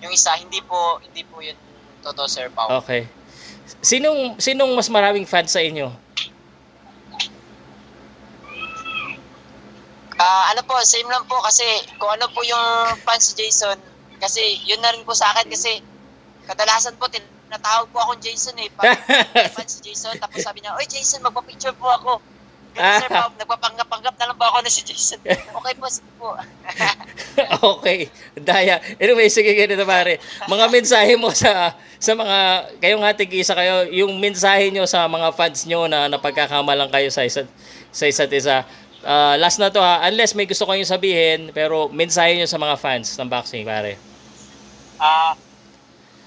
yung 0.03 0.11
isa, 0.11 0.35
hindi 0.35 0.59
po, 0.66 0.98
hindi 0.98 1.22
po 1.22 1.38
yun 1.38 1.55
totoo 2.03 2.27
Sir 2.27 2.50
Pao. 2.50 2.83
Okay. 2.83 3.07
Sinong 3.79 4.42
sinong 4.42 4.74
mas 4.74 4.90
maraming 4.90 5.31
fans 5.31 5.55
sa 5.55 5.62
inyo? 5.62 5.94
Ah, 10.18 10.50
ano 10.50 10.66
po, 10.66 10.74
same 10.83 11.07
lang 11.07 11.22
po 11.31 11.38
kasi 11.38 11.62
kung 12.03 12.11
ano 12.11 12.27
po 12.35 12.42
yung 12.42 12.98
fans 13.07 13.31
si 13.31 13.38
Jason, 13.38 13.79
kasi 14.18 14.59
yun 14.66 14.83
na 14.83 14.90
rin 14.90 15.07
po 15.07 15.14
sa 15.14 15.31
akin 15.31 15.46
kasi 15.46 15.79
kadalasan 16.50 16.98
po 16.98 17.07
tinatawag 17.07 17.87
po 17.94 18.03
akong 18.03 18.18
Jason 18.18 18.59
eh. 18.59 18.66
Pag 18.74 18.98
fans 19.55 19.79
si 19.79 19.87
Jason, 19.87 20.18
tapos 20.18 20.42
sabi 20.42 20.66
niya, 20.66 20.74
Oy 20.74 20.87
Jason, 20.90 21.22
magpa-picture 21.22 21.79
po 21.79 21.94
ako. 21.94 22.34
Ganun 22.74 23.00
sir, 23.06 23.10
pa, 23.10 23.30
nagpapanggap-panggap 23.38 24.14
na 24.18 24.24
lang 24.30 24.38
ba 24.38 24.46
ako 24.50 24.58
na 24.66 24.70
si 24.70 24.82
Jason? 24.82 25.22
Okay 25.22 25.74
po, 25.78 25.87
sige 25.87 26.10
po. 26.18 26.34
okay. 27.78 28.10
Daya. 28.34 28.82
Anyway, 28.98 29.30
sige 29.30 29.54
ganito 29.54 29.87
pare. 29.87 30.18
Mga 30.50 30.64
mensahe 30.74 31.14
mo 31.14 31.30
sa 31.30 31.78
sa 32.02 32.12
mga 32.18 32.38
kayong 32.82 33.04
ating 33.06 33.30
isa 33.38 33.54
kayo, 33.54 33.87
yung 33.94 34.18
mensahe 34.18 34.74
nyo 34.74 34.84
sa 34.90 35.06
mga 35.06 35.30
fans 35.32 35.64
nyo 35.70 35.87
na 35.87 36.10
napagkakamalang 36.10 36.90
kayo 36.90 37.08
sa 37.14 37.22
isa't 37.22 37.46
sa 37.94 38.04
isa't 38.10 38.32
isa. 38.34 38.66
Ah, 39.04 39.38
last 39.38 39.62
na 39.62 39.70
to 39.70 39.78
ha, 39.78 40.02
unless 40.08 40.34
may 40.34 40.48
gusto 40.48 40.66
kayong 40.66 40.88
sabihin, 40.88 41.54
pero 41.54 41.92
mensahe 41.92 42.34
nyo 42.34 42.48
sa 42.48 42.58
mga 42.58 42.74
fans 42.80 43.14
ng 43.14 43.28
boxing, 43.30 43.62
pare. 43.62 44.00
Ah, 44.98 45.38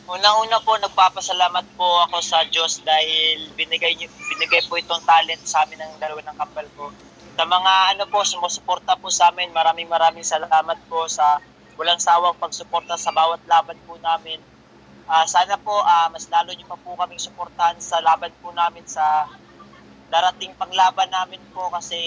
unang-una 0.07 0.63
po 0.63 0.79
nagpapasalamat 0.79 1.75
po 1.75 1.83
ako 2.07 2.23
sa 2.23 2.39
Diyos 2.47 2.79
dahil 2.87 3.51
binigay 3.59 3.91
niyo 3.99 4.07
binigay 4.31 4.63
po 4.63 4.79
itong 4.79 5.03
talent 5.03 5.43
sa 5.43 5.67
amin 5.67 5.83
ng 5.83 5.99
dalawa 5.99 6.23
ng 6.23 6.37
kapal 6.39 6.67
ko. 6.79 6.87
Sa 7.35 7.43
mga 7.43 7.73
ano 7.93 8.03
po 8.07 8.23
sumusuporta 8.23 8.95
po 8.95 9.11
sa 9.11 9.29
amin, 9.29 9.51
maraming 9.51 9.91
maraming 9.91 10.23
salamat 10.23 10.79
po 10.87 11.11
sa 11.11 11.43
walang 11.75 11.99
sawang 11.99 12.39
pagsuporta 12.39 12.95
sa 12.95 13.11
bawat 13.11 13.43
laban 13.51 13.75
po 13.83 13.99
namin. 13.99 14.39
Ah, 15.11 15.27
sana 15.27 15.59
po 15.59 15.75
ah, 15.83 16.07
mas 16.07 16.23
lalo 16.31 16.55
niyo 16.55 16.67
pa 16.71 16.79
po 16.79 16.95
kaming 16.95 17.19
suportahan 17.19 17.75
sa 17.83 17.99
laban 17.99 18.31
po 18.39 18.55
namin 18.55 18.87
sa 18.87 19.27
darating 20.07 20.55
panglaban 20.55 21.11
namin 21.11 21.39
po 21.51 21.67
kasi 21.67 21.99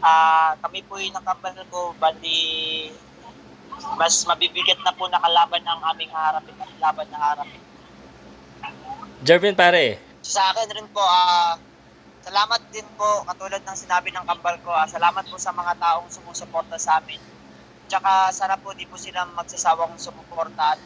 ah, 0.00 0.56
kami 0.64 0.80
po 0.88 0.96
yung 0.96 1.12
nakapal 1.12 1.52
ko 1.68 1.92
bali 2.00 2.88
mas 3.98 4.24
mabibigat 4.24 4.78
na 4.82 4.94
po 4.94 5.06
nakalaban 5.10 5.62
ang 5.66 5.80
aming 5.94 6.10
harapin 6.10 6.56
at 6.58 6.70
laban 6.78 7.08
na 7.10 7.18
harapin. 7.18 7.62
Jervin, 9.22 9.54
pare. 9.54 9.98
Sa 10.22 10.42
akin 10.54 10.68
rin 10.74 10.88
po, 10.90 11.02
ah 11.02 11.58
salamat 12.22 12.60
din 12.70 12.86
po, 12.94 13.26
katulad 13.26 13.62
ng 13.66 13.78
sinabi 13.78 14.14
ng 14.14 14.22
kambal 14.22 14.54
ko, 14.62 14.70
ah, 14.70 14.86
salamat 14.86 15.26
po 15.26 15.36
sa 15.36 15.50
mga 15.50 15.74
taong 15.78 16.06
sumusuporta 16.06 16.78
sa 16.78 17.02
amin. 17.02 17.18
Tsaka 17.90 18.30
sana 18.30 18.54
po 18.56 18.72
di 18.72 18.86
po 18.86 18.94
sila 18.96 19.26
magsasawang 19.34 19.98
sumuporta 19.98 20.78
at 20.78 20.80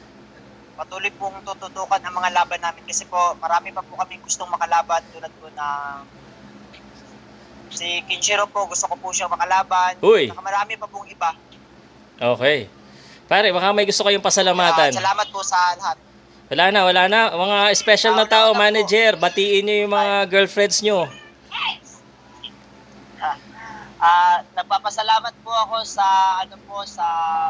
patuloy 0.77 1.13
pong 1.15 1.41
tututukan 1.45 2.03
ang 2.03 2.15
mga 2.17 2.35
laban 2.37 2.61
namin 2.61 2.85
kasi 2.85 3.09
po 3.09 3.37
marami 3.41 3.73
pa 3.73 3.81
po 3.81 3.97
kami 3.97 4.21
gustong 4.21 4.51
makalaban 4.53 5.01
tulad 5.09 5.33
po 5.41 5.49
ng 5.49 5.97
si 7.73 8.05
Kinshiro 8.05 8.45
po, 8.49 8.69
gusto 8.69 8.89
ko 8.89 8.97
po 8.99 9.09
siyang 9.13 9.33
makalaban. 9.33 9.97
Uy. 10.03 10.29
Tsaka 10.29 10.43
marami 10.45 10.73
pa 10.81 10.89
pong 10.89 11.07
iba. 11.09 11.31
Okay. 12.17 12.69
Pare, 13.27 13.51
baka 13.51 13.75
may 13.75 13.87
gusto 13.87 14.07
kayong 14.07 14.23
pasalamatan. 14.23 14.95
Ah, 14.95 15.01
salamat 15.03 15.27
po 15.35 15.43
sa 15.43 15.59
lahat. 15.75 15.99
Wala 16.47 16.65
na, 16.71 16.81
wala 16.87 17.03
na. 17.11 17.21
Mga 17.35 17.59
special 17.75 18.15
na 18.15 18.23
tao, 18.23 18.55
manager, 18.55 19.19
batiin 19.19 19.67
nyo 19.67 19.77
yung 19.83 19.93
mga 19.93 20.15
girlfriends 20.31 20.79
nyo. 20.79 21.11
Ah, 23.97 24.45
nagpapasalamat 24.53 25.35
po 25.41 25.51
ako 25.51 25.81
sa 25.83 26.05
ano 26.45 26.61
po 26.69 26.85
sa 26.85 27.03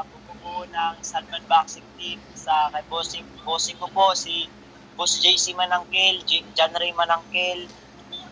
bumubuo 0.07 0.63
ng 0.65 0.95
Salman 1.03 1.43
Boxing 1.45 1.85
Team 1.99 2.23
sa 2.39 2.71
kay 2.71 2.87
bossing 2.87 3.27
bossing 3.43 3.75
ko 3.77 3.91
po 3.91 4.15
si 4.15 4.47
Boss 4.95 5.21
JC 5.21 5.53
Manangkel, 5.53 6.23
J- 6.25 6.47
John 6.57 6.73
Ray 6.73 6.95
Manangkel, 6.95 7.69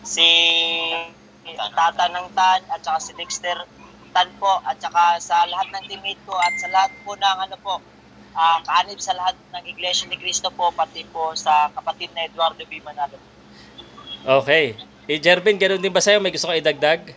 si 0.01 0.25
Tata 1.45 2.09
ng 2.09 2.31
Tan 2.33 2.65
at 2.73 2.81
saka 2.81 2.97
si 2.97 3.11
Dexter 3.13 3.67
Tan 4.15 4.31
po 4.39 4.63
at 4.63 4.79
saka 4.79 5.19
sa 5.19 5.43
lahat 5.43 5.75
ng 5.75 5.83
teammate 5.91 6.23
ko 6.23 6.39
at 6.39 6.55
sa 6.55 6.71
lahat 6.71 6.91
po 7.03 7.19
ng 7.19 7.37
ano 7.51 7.59
po 7.59 7.83
ah 8.31 8.63
kaanib 8.63 8.99
sa 8.99 9.11
lahat 9.11 9.35
ng 9.51 9.63
Iglesia 9.67 10.07
ni 10.07 10.15
Cristo 10.15 10.47
po 10.55 10.71
pati 10.71 11.03
po 11.11 11.35
sa 11.35 11.67
kapatid 11.75 12.15
na 12.15 12.23
Eduardo 12.23 12.63
B. 12.63 12.79
Manalo. 12.79 13.19
Okay. 14.23 14.79
Eh, 15.05 15.21
Jervin, 15.21 15.61
ganun 15.61 15.77
din 15.77 15.93
ba 15.93 16.01
sa'yo? 16.01 16.17
May 16.17 16.33
gusto 16.33 16.49
ka 16.49 16.57
idagdag? 16.57 17.13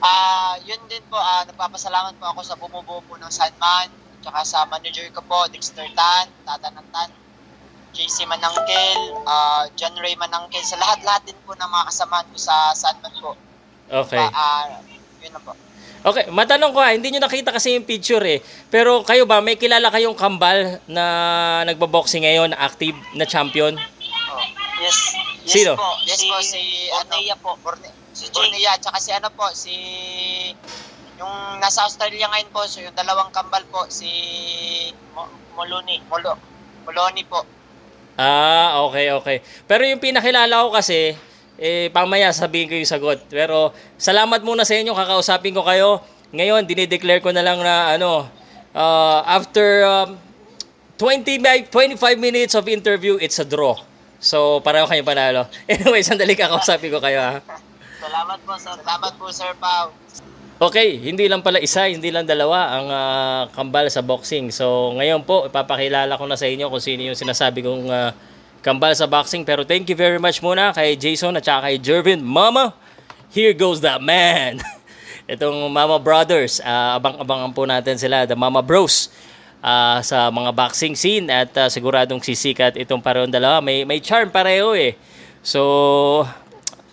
Ah, 0.00 0.56
yun 0.64 0.80
din 0.88 1.04
po, 1.12 1.20
ah, 1.20 1.44
nagpapasalamat 1.44 2.16
po 2.16 2.24
ako 2.24 2.40
sa 2.40 2.56
bumubuo 2.56 3.04
po 3.04 3.20
ng 3.20 3.28
Sandman, 3.28 3.92
tsaka 4.24 4.46
sa 4.48 4.64
manager 4.64 5.04
ko 5.12 5.20
po, 5.28 5.44
Dexter 5.52 5.84
Tan, 5.92 6.30
Tata 6.48 6.72
ng 6.72 6.88
Tan, 6.88 7.10
JC 7.92 8.24
Manangkel, 8.24 9.00
ah, 9.28 9.68
John 9.76 9.92
Ray 10.00 10.16
Manangkel, 10.16 10.64
sa 10.64 10.80
lahat-lahat 10.80 11.28
din 11.28 11.36
po 11.44 11.52
ng 11.52 11.68
mga 11.68 11.84
kasamahan 11.92 12.26
ko 12.32 12.38
sa 12.40 12.72
Sandman 12.72 13.12
po. 13.20 13.36
Okay. 13.92 14.22
Ah, 14.22 14.32
ah, 14.32 14.64
yun 15.20 15.32
na 15.32 15.40
po. 15.40 15.52
Okay, 15.98 16.30
matanong 16.30 16.70
ko 16.70 16.78
ha, 16.78 16.94
hindi 16.94 17.10
nyo 17.10 17.20
nakita 17.20 17.50
kasi 17.50 17.74
yung 17.74 17.82
picture 17.82 18.22
eh. 18.22 18.38
Pero 18.70 19.02
kayo 19.02 19.26
ba, 19.26 19.42
may 19.42 19.58
kilala 19.58 19.90
kayong 19.90 20.14
kambal 20.14 20.78
na 20.86 21.04
nagbaboxing 21.66 22.22
ngayon, 22.22 22.54
active 22.54 22.94
na 23.12 23.26
champion? 23.26 23.74
Oh, 23.74 24.42
yes. 24.78 24.98
Yes 25.42 25.52
Sino? 25.58 25.74
po. 25.74 25.90
Yes 26.06 26.22
po, 26.22 26.38
si 26.38 26.60
Bornea 26.88 27.34
po. 27.36 27.50
Borne, 27.58 27.88
si 28.14 28.30
Bornea, 28.30 28.78
tsaka 28.78 29.02
si 29.02 29.10
ano 29.10 29.28
po, 29.34 29.50
si 29.50 29.74
yung 31.18 31.34
nasa 31.58 31.82
Australia 31.82 32.30
ngayon 32.30 32.50
po, 32.54 32.62
so 32.64 32.78
yung 32.78 32.94
dalawang 32.94 33.34
kambal 33.34 33.66
po, 33.66 33.90
si 33.90 34.06
Mo- 35.12 35.26
Moloni. 35.58 35.98
Molo, 36.06 36.38
Moloni 36.86 37.26
po. 37.26 37.42
Ah, 38.14 38.82
okay, 38.82 39.10
okay. 39.12 39.36
Pero 39.66 39.82
yung 39.82 39.98
pinakilala 39.98 40.66
ko 40.66 40.74
kasi, 40.74 41.14
eh, 41.58 41.90
pamaya 41.90 42.30
sabihin 42.30 42.70
ko 42.70 42.74
yung 42.78 42.88
sagot. 42.88 43.18
Pero 43.26 43.74
salamat 43.98 44.40
muna 44.46 44.62
sa 44.62 44.78
inyo, 44.78 44.94
kakausapin 44.94 45.52
ko 45.52 45.66
kayo. 45.66 45.98
Ngayon, 46.30 46.64
dinideclare 46.64 47.20
ko 47.20 47.34
na 47.34 47.42
lang 47.42 47.58
na 47.58 47.98
ano, 47.98 48.30
uh, 48.72 49.20
after 49.26 49.82
um, 49.84 50.14
20, 50.96 51.42
mi- 51.42 51.66
25 51.66 51.98
minutes 52.18 52.54
of 52.54 52.64
interview, 52.70 53.18
it's 53.18 53.42
a 53.42 53.46
draw. 53.46 53.74
So, 54.18 54.62
pareho 54.62 54.86
kayo 54.86 55.02
panalo. 55.02 55.46
Anyway, 55.70 56.02
sandali 56.02 56.38
kakausapin 56.38 56.90
ko 56.94 56.98
kayo 57.02 57.18
ha. 57.22 57.42
Salamat 57.98 58.38
po, 58.46 58.54
sir. 58.54 58.74
Salamat 58.78 59.12
po, 59.18 59.26
Sir 59.34 59.52
Pao. 59.58 59.90
Okay, 60.58 60.98
hindi 60.98 61.30
lang 61.30 61.38
pala 61.38 61.62
isa, 61.62 61.86
hindi 61.86 62.10
lang 62.10 62.26
dalawa 62.26 62.74
ang 62.74 62.86
ah, 62.90 63.42
kambal 63.54 63.86
sa 63.94 64.02
boxing. 64.02 64.50
So, 64.50 64.90
ngayon 64.98 65.22
po, 65.22 65.46
ipapakilala 65.46 66.18
ko 66.18 66.26
na 66.26 66.34
sa 66.34 66.50
inyo 66.50 66.66
kung 66.66 66.82
sino 66.82 67.06
yung 67.06 67.14
sinasabi 67.14 67.62
kong 67.62 67.86
ah, 67.86 68.10
kambal 68.60 68.94
sa 68.94 69.06
boxing. 69.06 69.42
Pero 69.46 69.62
thank 69.62 69.88
you 69.90 69.96
very 69.98 70.18
much 70.18 70.42
muna 70.42 70.74
kay 70.74 70.94
Jason 70.94 71.34
at 71.36 71.44
saka 71.44 71.70
kay 71.70 71.76
Jervin. 71.78 72.20
Mama, 72.22 72.74
here 73.30 73.54
goes 73.54 73.80
that 73.82 74.02
man. 74.02 74.58
Itong 75.32 75.68
Mama 75.68 76.00
Brothers, 76.00 76.58
ah, 76.64 76.96
abang-abangan 76.96 77.52
po 77.52 77.68
natin 77.68 78.00
sila, 78.00 78.24
the 78.24 78.32
Mama 78.32 78.64
Bros. 78.64 79.12
ah, 79.62 80.00
sa 80.02 80.30
mga 80.30 80.54
boxing 80.54 80.94
scene 80.94 81.26
at 81.30 81.50
ah, 81.58 81.68
siguradong 81.68 82.22
sisikat 82.22 82.78
itong 82.78 83.02
parehong 83.02 83.30
dalawa. 83.30 83.58
May, 83.62 83.82
may 83.82 83.98
charm 83.98 84.30
pareho 84.30 84.74
eh. 84.74 84.94
So, 85.42 86.24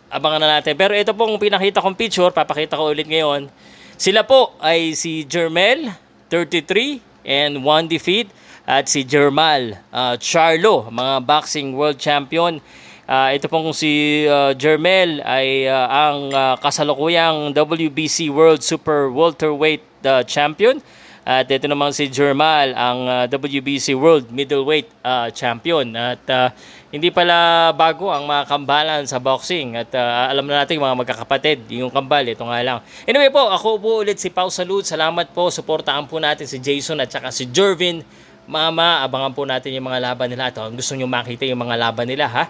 abangan 0.09 0.41
na 0.41 0.59
natin. 0.59 0.77
Pero 0.77 0.93
ito 0.95 1.11
pong 1.13 1.37
pinakita 1.37 1.81
kong 1.81 1.97
picture, 1.97 2.31
papakita 2.31 2.77
ko 2.77 2.93
ulit 2.93 3.07
ngayon. 3.07 3.49
Sila 3.95 4.27
po 4.27 4.55
ay 4.59 4.91
si 4.97 5.23
Jermel, 5.23 5.91
33, 6.27 6.99
and 7.25 7.63
1 7.63 7.87
defeat. 7.89 8.29
At 8.65 8.89
si 8.89 9.05
Jermal 9.05 9.77
uh, 9.93 10.17
Charlo, 10.17 10.89
mga 10.89 11.21
boxing 11.21 11.77
world 11.77 12.01
champion. 12.01 12.57
Ah, 13.05 13.29
ito 13.29 13.45
pong 13.45 13.69
si 13.69 14.25
uh, 14.25 14.57
Jermel 14.57 15.21
ay 15.21 15.69
ah, 15.69 16.09
ang 16.09 16.33
ah, 16.33 16.57
kasalukuyang 16.57 17.53
WBC 17.53 18.33
World 18.33 18.65
Super 18.65 19.13
Welterweight 19.13 19.85
ah, 20.01 20.25
champion. 20.25 20.81
At 21.25 21.49
ito 21.49 21.65
naman 21.65 21.89
si 21.89 22.05
Jermal, 22.05 22.77
ang 22.77 22.99
ah, 23.09 23.25
WBC 23.25 23.97
World 23.97 24.29
Middleweight 24.29 24.85
ah, 25.01 25.33
champion. 25.33 25.89
At 25.97 26.21
ah, 26.29 26.53
hindi 26.93 27.09
pala 27.09 27.73
bago 27.73 28.13
ang 28.13 28.29
mga 28.29 28.45
kambalan 28.45 29.01
sa 29.09 29.17
boxing. 29.17 29.73
At 29.73 29.89
ah, 29.97 30.29
alam 30.29 30.45
na 30.45 30.61
natin 30.61 30.77
mga 30.77 30.93
magkakapatid, 31.01 31.65
yung 31.73 31.89
kambal, 31.89 32.21
ito 32.29 32.45
nga 32.45 32.61
lang. 32.61 32.77
Anyway 33.09 33.33
po, 33.33 33.41
ako 33.49 33.81
po 33.81 33.91
ulit 34.05 34.21
si 34.21 34.29
Pau 34.29 34.53
Salud. 34.53 34.85
Salamat 34.85 35.33
po. 35.33 35.49
Suportaan 35.49 36.05
po 36.05 36.21
natin 36.21 36.45
si 36.45 36.61
Jason 36.61 37.01
at 37.01 37.09
saka 37.09 37.33
si 37.33 37.49
Jervin. 37.49 38.05
Mama, 38.45 39.01
abangan 39.01 39.33
po 39.33 39.41
natin 39.41 39.73
yung 39.73 39.89
mga 39.89 40.13
laban 40.13 40.29
nila. 40.29 40.53
Ito, 40.53 40.69
gusto 40.69 40.93
nyo 40.93 41.09
makita 41.09 41.49
yung 41.49 41.61
mga 41.65 41.75
laban 41.81 42.05
nila, 42.05 42.29
ha? 42.29 42.45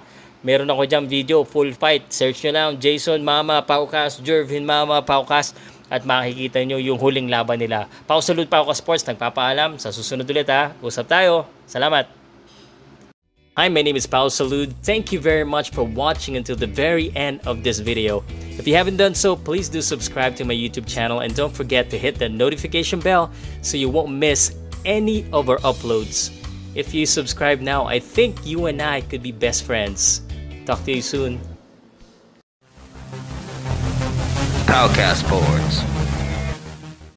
Meron 0.45 0.67
ako 0.67 0.83
dyan 0.85 1.07
video, 1.07 1.41
full 1.47 1.71
fight. 1.71 2.11
Search 2.11 2.43
nyo 2.45 2.51
lang, 2.51 2.69
Jason 2.77 3.23
Mama 3.23 3.63
Paukas, 3.63 4.19
Jervin 4.19 4.67
Mama 4.67 5.01
Paukas, 5.01 5.55
at 5.89 6.03
makikita 6.03 6.61
nyo 6.67 6.77
yung 6.77 6.99
huling 6.99 7.31
laban 7.31 7.57
nila. 7.57 7.87
Pau 8.05 8.19
Salud 8.19 8.45
Paukas 8.45 8.83
Sports, 8.83 9.07
nagpapaalam. 9.07 9.79
Sa 9.79 9.89
susunod 9.89 10.27
ulit 10.27 10.45
ha. 10.51 10.75
Usap 10.83 11.07
tayo. 11.07 11.47
Salamat. 11.65 12.05
Hi, 13.55 13.71
my 13.71 13.79
name 13.79 13.95
is 13.95 14.03
Paul 14.03 14.27
Salud. 14.27 14.75
Thank 14.83 15.15
you 15.15 15.23
very 15.23 15.47
much 15.47 15.71
for 15.71 15.87
watching 15.87 16.35
until 16.35 16.59
the 16.59 16.67
very 16.67 17.15
end 17.15 17.39
of 17.47 17.63
this 17.63 17.79
video. 17.79 18.19
If 18.59 18.67
you 18.67 18.75
haven't 18.75 18.99
done 18.99 19.15
so, 19.15 19.39
please 19.39 19.71
do 19.71 19.79
subscribe 19.79 20.35
to 20.35 20.43
my 20.43 20.51
YouTube 20.51 20.83
channel 20.83 21.23
and 21.23 21.31
don't 21.31 21.55
forget 21.55 21.87
to 21.91 21.97
hit 21.97 22.19
the 22.19 22.27
notification 22.27 22.99
bell 22.99 23.31
so 23.63 23.79
you 23.79 23.87
won't 23.87 24.11
miss 24.11 24.51
any 24.85 25.25
of 25.33 25.49
our 25.49 25.57
uploads. 25.59 26.31
If 26.75 26.93
you 26.93 27.05
subscribe 27.05 27.59
now, 27.61 27.85
I 27.85 27.99
think 27.99 28.45
you 28.45 28.67
and 28.67 28.81
I 28.81 29.01
could 29.01 29.23
be 29.23 29.31
best 29.31 29.63
friends. 29.63 30.21
Talk 30.65 30.83
to 30.85 30.93
you 30.93 31.01
soon. 31.01 31.39
Powcast 34.65 35.23
Sports. 35.23 36.04